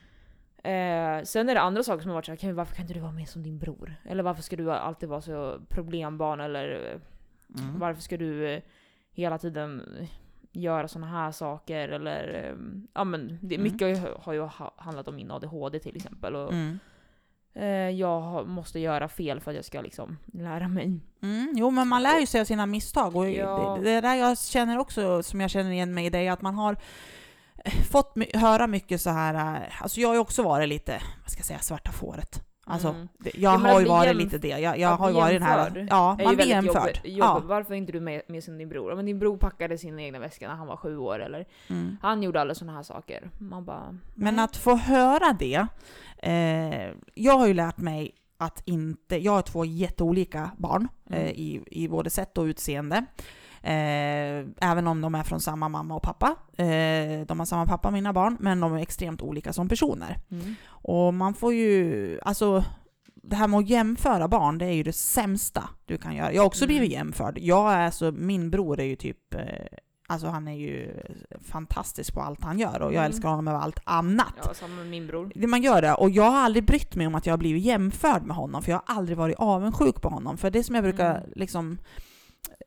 [0.63, 3.11] Eh, sen är det andra saker som har varit såhär, varför kan inte du vara
[3.11, 3.95] med som din bror?
[4.05, 6.39] Eller varför ska du alltid vara så problembarn?
[6.39, 7.01] Eller eh,
[7.63, 7.79] Mm.
[7.79, 8.61] varför ska du eh,
[9.11, 9.83] hela tiden
[10.51, 11.89] göra såna här saker?
[11.89, 12.55] Eller, eh,
[12.93, 13.71] ja men det, Mm.
[13.71, 16.35] mycket har ju- har ju ha- handlat om min ADHD till exempel.
[16.35, 16.79] Och, Mm.
[17.53, 20.99] eh, jag måste göra fel för att jag ska liksom lära mig.
[21.21, 23.15] Mm, jo, men man lär ju sig av sina misstag.
[23.15, 23.77] Och Ja.
[23.83, 26.55] det, det där jag känner också, som jag känner igen mig i dig, att man
[26.55, 26.75] har
[27.65, 29.33] eh, fått höra mycket så här.
[29.55, 32.43] eh, Alltså jag har ju också varit lite, vad ska jag säga, svarta fåret.
[32.69, 33.07] Alltså, Mm.
[33.17, 34.47] det, jag Ja, men har ju bli varit lite det.
[34.47, 35.87] Jag, jag har ju varit den här...
[35.89, 36.75] Ja, man blir jämförd.
[36.75, 36.99] jobbigt.
[37.03, 37.33] Ja.
[37.33, 37.49] jobbigt.
[37.49, 38.89] Varför är inte du med, med som din bror?
[38.89, 41.97] Ja, Men din bror packade sin egna väska när han var sju år eller Mm.
[42.01, 43.29] han gjorde alla såna här saker.
[43.37, 43.97] Man bara...
[44.15, 44.45] Men nej.
[44.45, 45.67] att få höra det,
[46.17, 51.21] eh, jag har ju lärt mig att inte, jag har två jätteolika barn Mm.
[51.21, 53.05] eh, i, i både sätt och utseende.
[53.63, 56.35] Eh, även om de är från samma mamma och pappa.
[56.57, 60.17] Eh, de har samma pappa, mina barn, men de är extremt olika som personer.
[60.31, 60.55] Mm.
[60.67, 62.63] Och man får ju, alltså
[63.23, 66.33] det här med att jämföra barn, det är ju det sämsta du kan göra.
[66.33, 66.75] Jag har också Mm.
[66.75, 67.37] blivit jämförd.
[67.41, 69.41] Jag är alltså, min bror är ju typ, eh,
[70.07, 71.01] alltså han är ju
[71.41, 73.05] fantastisk på allt han gör och jag Mm.
[73.05, 74.57] älskar honom över allt annat.
[74.61, 75.31] Ja, med min bror.
[75.35, 77.63] Det Man gör det, och jag har aldrig brytt mig om att jag har blivit
[77.63, 80.37] jämförd med honom, för jag har aldrig varit avundsjuk på honom.
[80.37, 81.29] För det som jag brukar Mm.
[81.35, 81.77] liksom,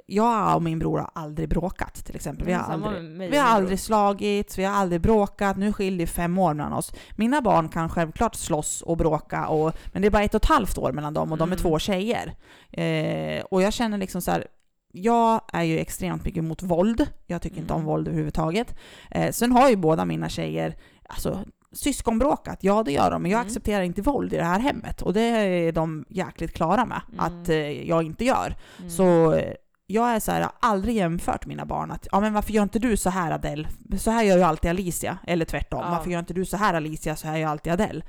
[0.06, 2.46] jag och min bror har aldrig bråkat till exempel.
[2.46, 6.06] Vi har, Mm, aldrig, vi har aldrig slagits, vi har aldrig bråkat, nu skiljer det
[6.06, 6.92] fem år mellan oss.
[7.16, 10.48] Mina barn kan självklart slåss och bråka, och, men det är bara ett och ett
[10.48, 11.58] halvt år mellan dem och de är Mm.
[11.58, 12.34] två tjejer.
[12.70, 14.46] Eh, och jag känner liksom så här.
[14.94, 17.06] Jag är ju extremt mycket mot våld.
[17.26, 17.86] Jag tycker inte om Mm.
[17.90, 18.74] våld överhuvudtaget.
[19.10, 20.76] Eh, sen har ju båda mina tjejer
[21.08, 23.46] alltså, syskonbråkat, ja det gör de, men jag Mm.
[23.46, 25.02] accepterar inte våld i det här hemmet.
[25.02, 27.20] Och det är de jäkligt klara med Mm.
[27.24, 27.56] att eh,
[27.88, 28.56] jag inte gör.
[28.78, 28.90] Mm.
[28.90, 29.52] Så eh,
[29.86, 32.62] jag är så här, jag har aldrig jämfört mina barn att ja men varför gör
[32.62, 33.68] inte du så här Adele?
[33.98, 35.18] Så här gör ju alltid Alicia.
[35.26, 35.80] Eller tvärtom.
[35.84, 35.90] Ja.
[35.90, 37.16] Varför gör inte du så här Alicia?
[37.16, 38.02] Så här gör alltid Adele.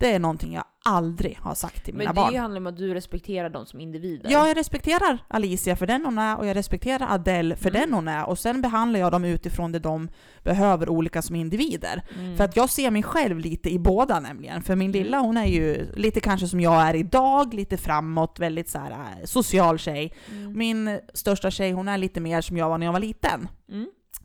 [0.00, 2.40] Det är någonting jag aldrig har sagt till mina Men det barn.
[2.40, 4.30] handlar om att du respekterar dem som individer.
[4.30, 7.80] Ja, jag respekterar Alicia för den hon är och jag respekterar Adele för Mm.
[7.80, 10.08] den hon är och sen behandlar jag dem utifrån det de
[10.44, 12.02] behöver olika som individer.
[12.18, 12.36] Mm.
[12.36, 14.62] För att jag ser mig själv lite i båda nämligen.
[14.62, 15.02] För min Mm.
[15.02, 18.90] lilla hon är ju lite kanske som jag är idag, lite framåt, väldigt så här
[18.90, 20.12] äh, social tjej.
[20.30, 20.58] Mm.
[20.58, 23.48] Min största tjej hon är lite mer som jag var när jag var liten.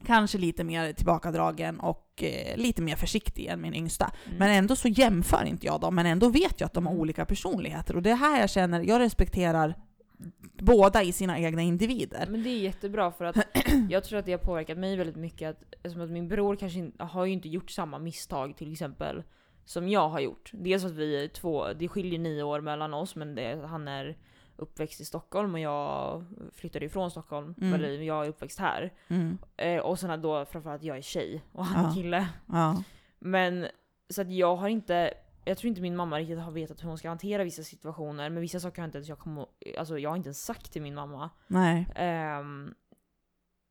[0.06, 4.12] Kanske lite mer tillbakadragen och eh, lite mer försiktig än min yngsta.
[4.26, 4.38] Mm.
[4.38, 7.02] Men ändå så jämför inte jag dem, men ändå vet jag att de har Mm.
[7.02, 7.96] olika personligheter.
[7.96, 9.76] Och det är här jag känner, jag respekterar
[10.60, 12.28] båda i sina egna individer.
[12.30, 13.38] Men det är jättebra för att
[13.90, 15.50] jag tror att det har påverkat mig väldigt mycket.
[15.50, 19.24] Att, eftersom att min bror kanske in, har ju inte gjort samma misstag till exempel
[19.66, 20.52] som jag har gjort.
[20.54, 24.18] Dels att vi är två, det skiljer nio år mellan oss men det, han är
[24.58, 27.56] uppväxt i Stockholm och jag flyttade ifrån Stockholm.
[27.62, 27.74] Mm.
[27.74, 28.94] Eller jag är uppväxt här.
[29.08, 29.38] Mm.
[29.58, 31.96] Eh, och sen då framförallt jag är tjej och han är Ja.
[31.96, 32.28] kille.
[32.46, 32.84] Ja.
[33.20, 33.68] Men
[34.10, 35.14] så att jag har inte,
[35.46, 38.30] jag tror inte min mamma riktigt har vetat hur hon ska hantera vissa situationer.
[38.30, 39.46] Men vissa saker har inte ens jag kommer
[39.78, 41.30] alltså jag har inte ens sagt till min mamma.
[41.48, 41.88] Nej.
[41.96, 42.74] Ehm,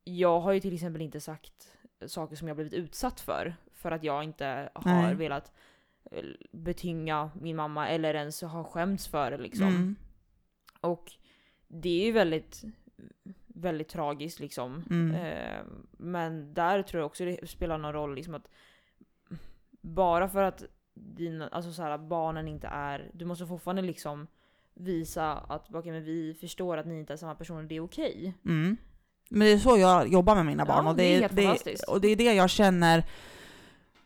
[0.03, 1.77] jag har ju till exempel inte sagt
[2.07, 3.55] saker som jag blivit utsatt för.
[3.73, 5.15] För att jag inte har Nej.
[5.15, 5.51] velat
[6.11, 9.67] eh, betynga min mamma eller ens har skämts för det liksom.
[9.67, 9.95] Mm.
[10.85, 11.11] Och
[11.67, 12.63] det är ju väldigt,
[13.47, 14.83] väldigt tragiskt liksom.
[14.89, 15.15] Mm.
[15.15, 18.49] Eh, men där tror jag också det spelar någon roll liksom att
[19.81, 20.63] bara för att
[20.93, 24.27] dina, alltså så här, barnen inte är, du måste fortfarande liksom
[24.73, 28.33] visa att okej, men vi förstår att ni inte är samma personer, det är okej.
[28.45, 28.77] Mm.
[29.29, 30.87] Men det är så jag jobbar med mina Ja, barn.
[30.87, 33.05] och, det det är det, och det är det jag känner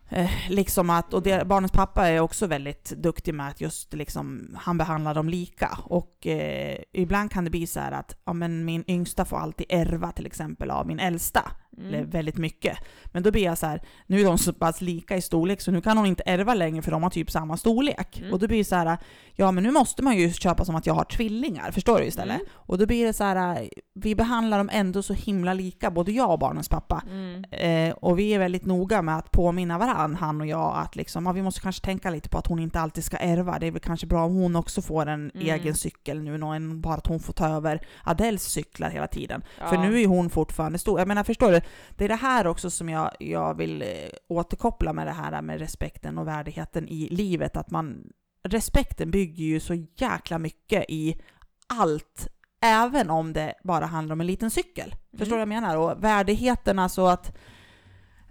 [0.09, 4.55] Eh, liksom att, och det, barnens pappa är också väldigt duktig med att just liksom,
[4.59, 5.77] han behandlar dem lika.
[5.83, 9.65] Och eh, ibland kan det bli så här att ja, men min yngsta får alltid
[9.69, 12.09] ärva till exempel av min äldsta, eller Mm.
[12.09, 12.77] väldigt mycket.
[13.05, 15.71] Men då blir jag så här, nu är de så pass lika i storlek så
[15.71, 18.19] nu kan hon inte ärva längre för de har typ samma storlek.
[18.19, 18.33] Mm.
[18.33, 18.97] Och då blir det så här,
[19.35, 22.35] ja men nu måste man ju köpa som att jag har tvillingar, förstår du istället?
[22.35, 22.47] Mm.
[22.53, 26.31] Och då blir det så här, vi behandlar dem ändå så himla lika, både jag
[26.31, 27.03] och barnens pappa.
[27.11, 27.43] Mm.
[27.51, 31.25] Eh, och vi är väldigt noga med att påminna varann, han och jag, att liksom,
[31.25, 33.59] ja, vi måste kanske tänka lite på att hon inte alltid ska ärva.
[33.59, 35.47] Det är väl kanske bra om hon också får en Mm.
[35.47, 39.41] egen cykel nu, nå- än bara att hon får ta över Adels cyklar hela tiden.
[39.69, 39.81] För Ja.
[39.81, 40.99] nu är hon fortfarande stor.
[40.99, 41.58] Jag menar, förstår du?
[41.95, 43.87] Det är det här också som jag, jag vill eh,
[44.27, 47.57] återkoppla med det här med respekten och värdigheten i livet.
[47.57, 48.03] Att man,
[48.43, 51.21] respekten bygger ju så jäkla mycket i
[51.67, 52.27] allt,
[52.61, 54.95] även om det bara handlar om en liten cykel.
[55.11, 55.77] Förstår du vad jag menar?
[55.77, 57.37] Och värdigheten, alltså att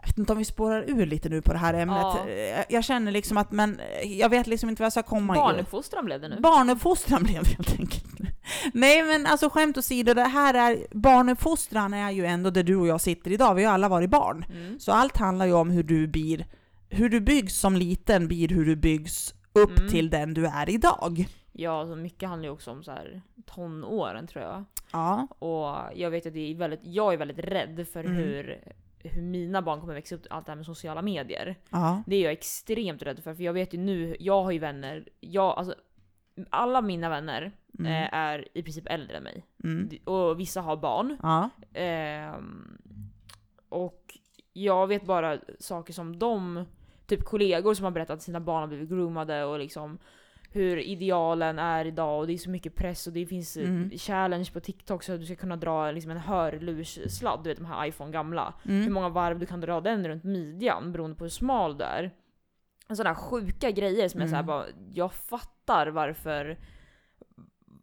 [0.01, 1.97] jag vet inte om vi spårar ur lite nu på det här ämnet.
[2.01, 2.29] Ja.
[2.31, 5.35] Jag- Jag känner liksom att, men jag vet liksom inte vad jag ska komma.
[5.35, 6.41] Barnuppfostran blev det nu.
[6.41, 8.05] Barnuppfostran blev det helt enkelt.
[8.73, 12.87] Nej men alltså skämt åsido, det här är, barnuppfostran är ju ändå där du och
[12.87, 14.45] jag sitter idag, vi har alla varit barn.
[14.53, 14.79] Mm.
[14.81, 16.47] Så allt handlar ju om hur du blir,
[16.89, 19.91] hur du byggs som liten blir hur du byggs upp Mm.
[19.91, 21.27] till den du är idag.
[21.53, 24.65] Ja, så mycket handlar ju också om så här tonåren tror jag.
[24.93, 25.27] Ja.
[25.39, 28.17] Och jag vet att det är väldigt, jag är väldigt rädd för Mm.
[28.17, 28.59] hur,
[29.03, 31.57] hur mina barn kommer växa upp, allt det här med sociala medier.
[31.71, 32.03] Ja.
[32.07, 35.09] Det är jag extremt rädd för, för jag vet ju nu, jag har ju vänner,
[35.21, 35.75] jag, alltså,
[36.51, 37.93] alla mina vänner Mm.
[37.93, 39.45] eh, är i princip äldre än mig.
[39.65, 39.89] Mm.
[40.05, 41.17] Och vissa har barn.
[41.73, 42.79] Ehm,
[43.69, 44.19] och
[44.53, 46.65] jag vet bara saker som de,
[47.07, 49.99] typ kollegor som har berättat att sina barn har blivit groomade och liksom
[50.51, 53.91] hur idealen är idag och det är så mycket press och det finns eh, Mm.
[53.99, 57.67] challenge på TikTok så att du ska kunna dra liksom en hörlurssladd, du vet de
[57.67, 58.55] här iPhone gamla.
[58.63, 58.93] Hur Mm.
[58.93, 62.11] många varv du kan dra den runt midjan beroende på hur smal du är.
[62.97, 64.47] Sådana sjuka grejer som är såhär Mm.
[64.47, 66.59] bara, jag fattar varför,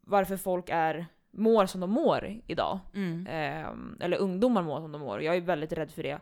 [0.02, 2.80] varför folk är, mår som de mår idag.
[2.94, 3.28] Mm.
[3.30, 5.22] Ehm, eller ungdomar mår som de mår.
[5.22, 6.20] Jag är väldigt rädd för det.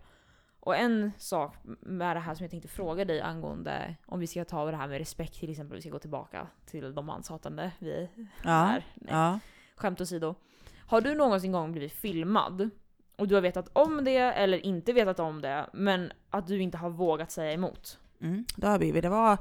[0.65, 4.45] Och en sak med det här som jag tänkte fråga dig angående om vi ska
[4.45, 8.09] ta det här med respekt till exempel, vi ska gå tillbaka till de manshatande vi
[8.43, 8.51] Ja.
[8.51, 8.85] är.
[8.95, 9.39] Nej, Ja.
[9.75, 10.35] Skämt åsido.
[10.87, 12.69] Har du någonsin gång blivit filmad
[13.17, 16.77] och du har vetat om det eller inte vetat om det, men att du inte
[16.77, 17.99] har vågat säga emot?
[18.21, 18.45] Mm.
[18.55, 19.03] Det har blivit.
[19.03, 19.37] Det var...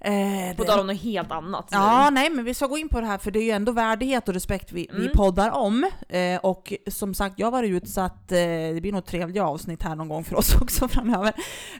[0.00, 1.68] Eh, På tal om något helt annat.
[1.70, 3.72] Ja, nej men vi ska gå in på det här för det är ju ändå
[3.72, 5.12] värdighet och respekt vi, vi Mm.
[5.16, 5.90] poddar om.
[6.08, 8.38] Eh, och som sagt, jag har varit utsatt, eh,
[8.74, 11.32] det blir nog trevliga avsnitt här någon gång för oss också framöver.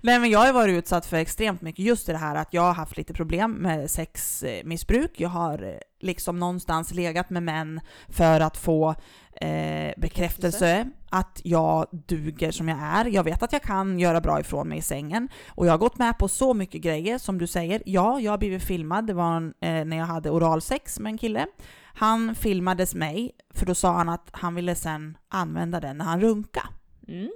[0.02, 2.74] Nej men jag har varit utsatt för extremt mycket, just det här att jag har
[2.74, 5.12] haft lite problem med sexmissbruk.
[5.16, 8.94] Jag har eh, liksom någonstans legat med män för att få
[9.40, 13.04] eh, bekräftelse att jag duger som jag är.
[13.04, 15.28] Jag vet att jag kan göra bra ifrån mig i sängen.
[15.48, 17.82] Och jag har gått med på så mycket grejer som du säger.
[17.86, 19.06] Ja, jag har blivit filmad.
[19.06, 21.46] Det var eh, när jag hade oralsex med en kille.
[21.94, 26.20] Han filmades mig, för då sa han att han ville sen använda den när han
[26.20, 26.68] runka.
[27.08, 27.30] Mm.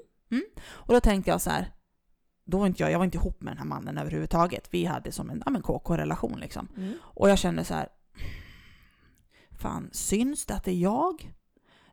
[0.66, 1.72] Och då tänkte jag så här,
[2.44, 4.68] då var inte jag, jag var inte ihop med den här mannen överhuvudtaget.
[4.70, 6.68] Vi hade som en, ja, men KK-relation liksom.
[6.76, 6.92] Mm.
[7.02, 7.88] Och jag kände så här,
[9.58, 11.32] fan, syns det att det är jag?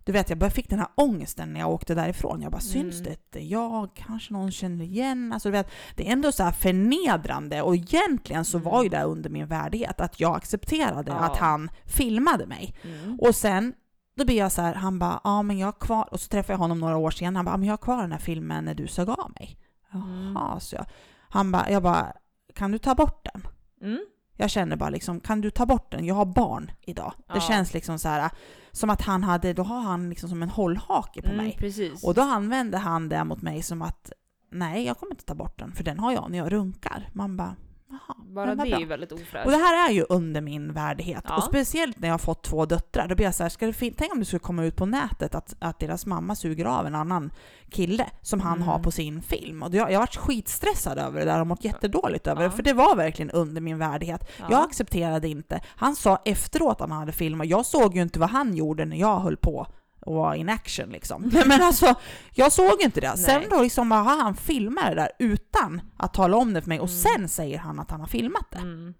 [0.07, 2.41] Du vet, jag bara fick den här ångesten när jag åkte därifrån.
[2.41, 3.03] Jag bara, syns Mm.
[3.03, 3.89] det att det är jag?
[3.95, 5.33] Kanske någon känner igen?
[5.33, 9.03] Alltså, du vet, det är ändå så här förnedrande och egentligen så var ju det
[9.03, 11.17] under min värdighet, att jag accepterade Ja.
[11.17, 12.75] att han filmade mig.
[12.83, 13.19] Mm.
[13.19, 13.73] Och sen,
[14.17, 16.53] då blir jag så här, han bara, ja men jag har kvar, och så träffade
[16.53, 18.75] jag honom några år senare, han bara, men jag har kvar den här filmen när
[18.75, 19.57] du sög av mig.
[19.93, 20.33] Mm.
[20.35, 20.85] Jaha, så jag.
[21.29, 22.13] Han bara, jag bara,
[22.55, 23.47] kan du ta bort den?
[23.81, 23.99] Mm.
[24.39, 26.05] Jag känner bara liksom, kan du ta bort den?
[26.05, 27.13] Jag har barn idag.
[27.17, 27.39] Det Ja.
[27.41, 28.29] känns liksom så här,
[28.77, 31.55] som att han hade, då har han liksom som en hållhake på Mm, mig.
[31.59, 32.03] precis.
[32.03, 34.11] Och då använde han det mot mig som att,
[34.51, 37.09] nej jag kommer inte ta bort den, för den har jag när jag runkar.
[37.13, 37.55] Man bara,
[37.89, 38.15] jaha.
[38.35, 39.45] Bara det är ju väldigt ofräscht.
[39.45, 41.23] Och det här är ju under min värdighet.
[41.27, 41.37] Ja.
[41.37, 43.07] Och speciellt när jag har fått två döttrar.
[43.07, 45.35] Då blir jag så här, ska det tänk om det skulle komma ut på nätet
[45.35, 47.31] att, att deras mamma suger av en annan
[47.71, 48.67] kille som han Mm.
[48.67, 49.63] har på sin film.
[49.63, 52.49] Och jag, jag varit skitstressad över det där och mått jättedåligt över Ja.
[52.49, 52.55] det.
[52.55, 54.29] För det var verkligen under min värdighet.
[54.39, 54.45] Ja.
[54.51, 55.59] Jag accepterade inte.
[55.75, 57.47] Han sa efteråt att han hade filmat.
[57.47, 59.67] Jag såg ju inte vad han gjorde när jag höll på
[60.07, 61.21] och var in action liksom.
[61.33, 61.95] Nej, Men alltså,
[62.33, 63.17] jag såg inte det.
[63.17, 63.47] Sen Nej.
[63.51, 66.89] då liksom, aha, han filmar det där utan att tala om det för mig och
[66.89, 66.97] Mm.
[67.19, 68.57] sen säger han att han har filmat det.
[68.57, 68.93] Mm.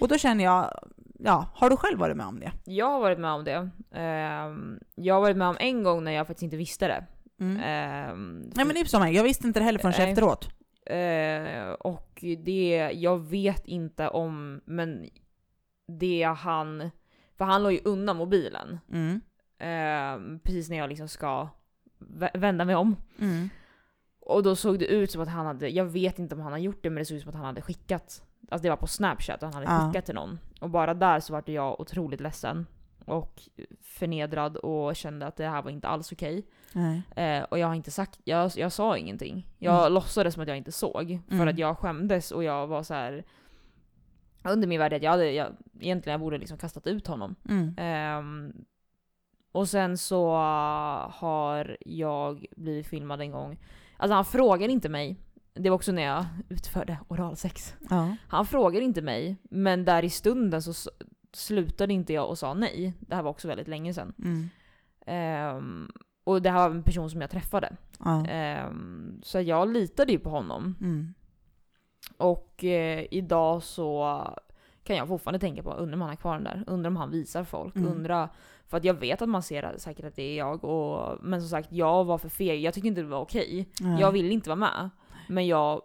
[0.00, 0.70] Och då känner jag,
[1.18, 2.52] ja, har du själv varit med om det?
[2.64, 3.70] Jag har varit med om det.
[3.94, 7.04] Ehm, jag har varit med om en gång när jag faktiskt inte visste det.
[7.40, 7.56] Mm.
[7.64, 10.10] Ehm, Nej men det är som mig, jag visste inte det heller förrän Nej.
[10.10, 10.48] efteråt.
[10.86, 15.08] Eh, och det, jag vet inte om, men
[16.00, 16.90] det han,
[17.38, 18.78] för han låg ju undan mobilen.
[18.92, 19.20] Mm.
[19.58, 21.48] Eh, precis när jag liksom ska
[21.98, 22.96] vä- vända mig om.
[23.20, 23.48] Mm.
[24.20, 26.58] Och då såg det ut som att han hade, jag vet inte om han har
[26.58, 28.86] gjort det men det såg ut som att han hade skickat, alltså det var på
[28.86, 29.88] snapchat och han hade Ja.
[29.88, 30.38] skickat till någon.
[30.60, 32.66] Och bara där så vart jag otroligt ledsen.
[33.06, 33.42] Och
[33.82, 36.46] förnedrad och kände att det här var inte alls okej.
[37.16, 39.46] Eh, och jag har inte sagt, jag, jag sa ingenting.
[39.58, 39.92] Jag Mm.
[39.92, 41.18] låtsades som att jag inte såg.
[41.28, 41.48] För Mm.
[41.48, 43.24] att jag skämdes och jag var så här
[44.44, 47.34] under min värdighet, jag hade, jag, egentligen jag borde liksom kastat ut honom.
[47.48, 47.74] Mm.
[47.78, 48.52] Ehm,
[49.58, 50.30] och sen så
[51.10, 53.58] har jag blivit filmad en gång.
[53.96, 55.16] Alltså han frågar inte mig.
[55.54, 57.74] Det var också när jag utförde oralsex.
[57.90, 58.16] Ja.
[58.28, 60.90] Han frågar inte mig, men där i stunden så
[61.32, 62.94] slutade inte jag och sa nej.
[63.00, 64.12] Det här var också väldigt länge sedan.
[64.18, 64.48] Mm.
[65.06, 65.90] Ehm,
[66.24, 67.76] och det här var en person som jag träffade.
[67.98, 68.26] Ja.
[68.26, 70.76] Ehm, så jag litade ju på honom.
[70.80, 71.14] Mm.
[72.16, 74.22] Och eh, idag så
[74.88, 76.64] kan jag fortfarande tänka på, undrar om han har kvar den där?
[76.66, 77.76] Undrar om han visar folk?
[77.76, 77.88] Mm.
[77.92, 78.28] Undrar,
[78.68, 80.64] för att jag vet att man ser säkert att det är jag.
[80.64, 82.62] Och, men som sagt, jag var för feg.
[82.62, 83.68] Jag tyckte inte det var okej.
[83.80, 84.00] Ja.
[84.00, 84.90] Jag ville inte vara med.
[85.28, 85.82] Men jag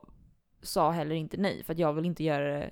[0.61, 2.63] sa heller inte nej, för att jag vill inte göra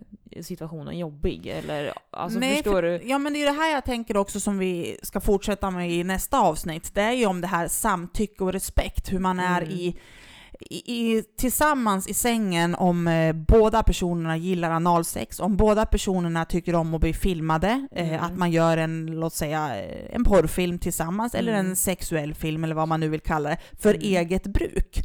[0.42, 1.48] situationen jobbig.
[1.48, 3.02] Eller, alltså Nej, förstår för, du?
[3.04, 6.04] Ja men det är det här jag tänker också som vi ska fortsätta med i
[6.04, 6.96] nästa avsnitt.
[6.96, 9.74] Det är ju om det här samtycke och respekt, hur man är Mm.
[9.74, 10.00] i, i,
[10.70, 16.94] i, tillsammans i sängen om eh, båda personerna gillar analsex, om båda personerna tycker om
[16.94, 18.24] att bli filmade, eh, Mm.
[18.24, 21.66] att man gör en, låt säga, eh, en porrfilm tillsammans, eller Mm.
[21.70, 24.02] en sexuell film eller vad man nu vill kalla det, för Mm.
[24.06, 25.04] eget bruk.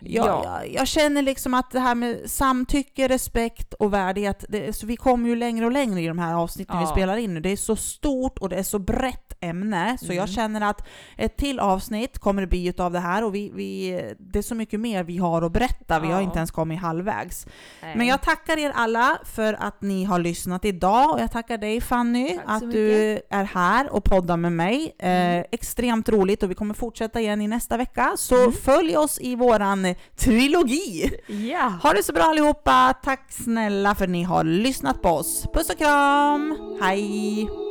[0.00, 4.96] Jag, jag, jag känner liksom att det här med samtycke, respekt och värdighet, det, vi
[4.96, 6.90] kommer ju längre och längre i de här avsnitten vi Ja.
[6.90, 7.40] spelar in nu.
[7.40, 10.16] Det är så stort och det är så brett ämne, så Mm.
[10.16, 10.86] jag känner att
[11.16, 14.54] ett till avsnitt kommer det bli utav det här och vi, vi, det är så
[14.54, 16.20] mycket mer vi har att berätta, vi har Ja.
[16.22, 17.46] inte ens kommit halvvägs.
[17.82, 17.96] Nej.
[17.96, 21.80] Men jag tackar er alla för att ni har lyssnat idag och jag tackar dig
[21.80, 24.96] Fanny att du är här och poddar med mig.
[24.98, 25.38] Mm.
[25.40, 28.12] Eh, extremt roligt och vi kommer fortsätta igen i nästa vecka.
[28.16, 28.52] Så Mm.
[28.52, 29.85] följ oss i våran
[30.16, 31.10] trilogi.
[31.26, 31.72] Ja!
[31.82, 32.94] Ha det så bra allihopa.
[33.02, 35.46] Tack snälla för att ni har lyssnat på oss.
[35.54, 36.58] Puss och kram.
[36.82, 37.65] Hej!